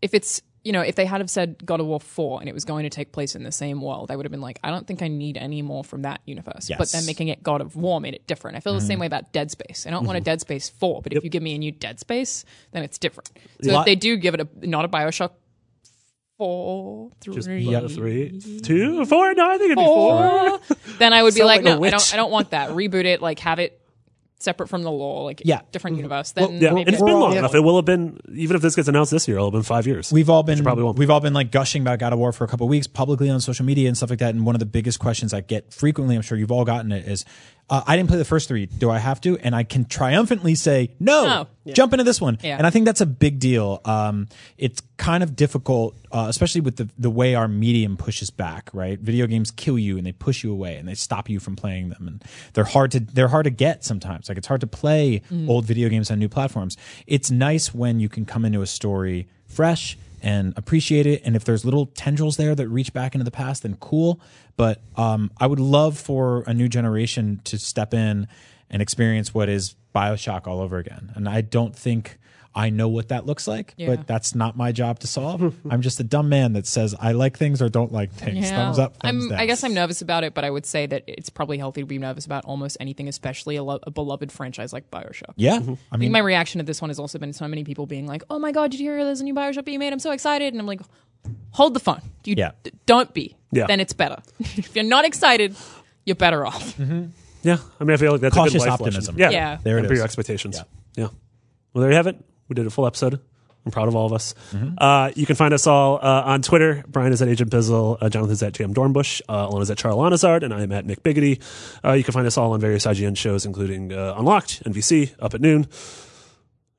[0.00, 2.52] if it's you know if they had have said God of War four and it
[2.52, 4.70] was going to take place in the same world, I would have been like, I
[4.70, 6.70] don't think I need any more from that universe.
[6.76, 8.56] But then making it God of War made it different.
[8.56, 9.00] I feel the same mm-hmm.
[9.00, 9.86] way about Dead Space.
[9.86, 10.24] I don't want a mm-hmm.
[10.24, 13.30] Dead Space four, but if you give me a new Dead Space, then it's different.
[13.62, 15.30] So if they do give it a not a Bioshock
[16.38, 19.34] four, three, Just yeah, three, two, four.
[19.34, 20.76] No, I think it'd be four, four.
[20.98, 22.70] then I would be like, like no, I don't, I don't want that.
[22.70, 23.80] Reboot it, like have it
[24.42, 25.60] separate from the law, like Yeah.
[25.72, 26.04] different mm-hmm.
[26.04, 26.32] universe.
[26.32, 27.40] Then Yeah, maybe it's been long yeah.
[27.40, 27.54] enough.
[27.54, 29.86] It will have been even if this gets announced this year, it'll have been five
[29.86, 30.12] years.
[30.12, 30.98] We've all been probably won't.
[30.98, 33.30] we've all been like gushing about God of War for a couple of weeks publicly
[33.30, 34.34] on social media and stuff like that.
[34.34, 37.06] And one of the biggest questions I get frequently, I'm sure you've all gotten it,
[37.06, 37.24] is
[37.72, 38.66] uh, I didn't play the first three.
[38.66, 39.38] Do I have to?
[39.38, 41.46] And I can triumphantly say no.
[41.64, 41.72] No.
[41.72, 42.36] Jump into this one.
[42.42, 42.58] Yeah.
[42.58, 43.80] And I think that's a big deal.
[43.86, 48.68] Um, it's kind of difficult, uh, especially with the the way our medium pushes back.
[48.74, 51.56] Right, video games kill you and they push you away and they stop you from
[51.56, 52.08] playing them.
[52.08, 54.28] And they're hard to they're hard to get sometimes.
[54.28, 56.76] Like it's hard to play old video games on new platforms.
[57.06, 61.20] It's nice when you can come into a story fresh and appreciate it.
[61.24, 64.20] And if there's little tendrils there that reach back into the past, then cool.
[64.56, 68.28] But um, I would love for a new generation to step in
[68.70, 71.12] and experience what is Bioshock all over again.
[71.14, 72.18] And I don't think
[72.54, 73.88] I know what that looks like, Yeah.
[73.96, 75.54] but that's not my job to solve.
[75.70, 78.50] I'm just a dumb man that says I like things or don't like things.
[78.50, 78.56] Yeah.
[78.56, 79.40] Thumbs up, thumbs I'm, down.
[79.40, 81.86] I guess I'm nervous about it, but I would say that it's probably healthy to
[81.86, 85.32] be nervous about almost anything, especially a, lo- a beloved franchise like Bioshock.
[85.36, 87.64] Yeah, I I mean, think my reaction to this one has also been so many
[87.64, 89.94] people being like, "Oh my god, did you hear there's a new Bioshock being made?
[89.94, 90.82] I'm so excited!" And I'm like,
[91.52, 92.00] "Hold the phone.
[92.24, 92.52] You Yeah.
[92.62, 93.36] d- don't be.
[93.50, 93.66] Yeah.
[93.66, 94.16] Then it's better.
[94.40, 95.54] if you're not excited,
[96.04, 96.78] you're better off."
[97.44, 99.16] Yeah, I mean, I feel like that's a Cautious good life optimism.
[99.16, 99.18] lesson.
[99.18, 99.58] Yeah, Yeah.
[99.62, 100.60] There it Temper your expectations.
[100.96, 101.08] Yeah.
[101.74, 102.16] Well, there you have it.
[102.48, 103.18] We did a full episode.
[103.64, 104.34] I'm proud of all of us.
[104.52, 104.74] Mm-hmm.
[104.76, 106.84] Uh, you can find us all uh, on Twitter.
[106.88, 107.96] Brian is at Agent Bizzle.
[108.00, 109.22] Uh, Jonathan's at Jam Dornbush.
[109.28, 110.42] Uh, Alana's at Charalanahzard.
[110.42, 111.40] And I am at Mick Biggity.
[111.84, 115.32] Uh, you can find us all on various IGN shows, including uh, Unlocked, NVC, Up
[115.34, 115.66] at Noon.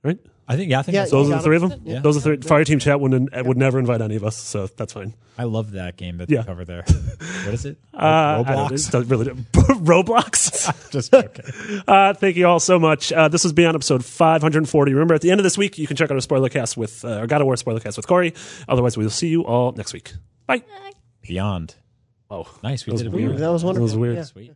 [0.03, 0.19] Right?
[0.47, 1.81] I think yeah, I think Yeah, Those are the got three of them?
[1.85, 1.99] Yeah.
[2.01, 2.37] Those are three.
[2.37, 5.13] Fire Team Chat wouldn't, would never invite any of us, so that's fine.
[5.37, 6.41] I love that game that Yeah.
[6.41, 6.83] they cover there.
[7.45, 7.77] What is it?
[7.93, 8.71] Uh, I don't.
[8.71, 9.01] Roblox.
[9.01, 9.25] It really
[9.83, 10.89] Roblox.
[10.91, 11.43] Just okay.
[11.87, 13.11] Uh, thank you all so much.
[13.11, 14.93] Uh, this was Beyond episode 540.
[14.93, 17.03] Remember, at the end of this week, you can check out our spoiler cast with,
[17.05, 18.33] uh, our God of War spoiler cast with Corey.
[18.67, 20.13] Otherwise, we will see you all next week.
[20.45, 20.63] Bye.
[21.21, 21.75] Beyond.
[22.29, 22.85] Oh, Nice.
[22.85, 23.29] We That was did it weird.
[23.29, 23.41] weird.
[23.41, 23.87] That was wonderful.
[23.87, 24.15] That was weird.
[24.17, 24.23] Yeah.
[24.23, 24.53] Sweet.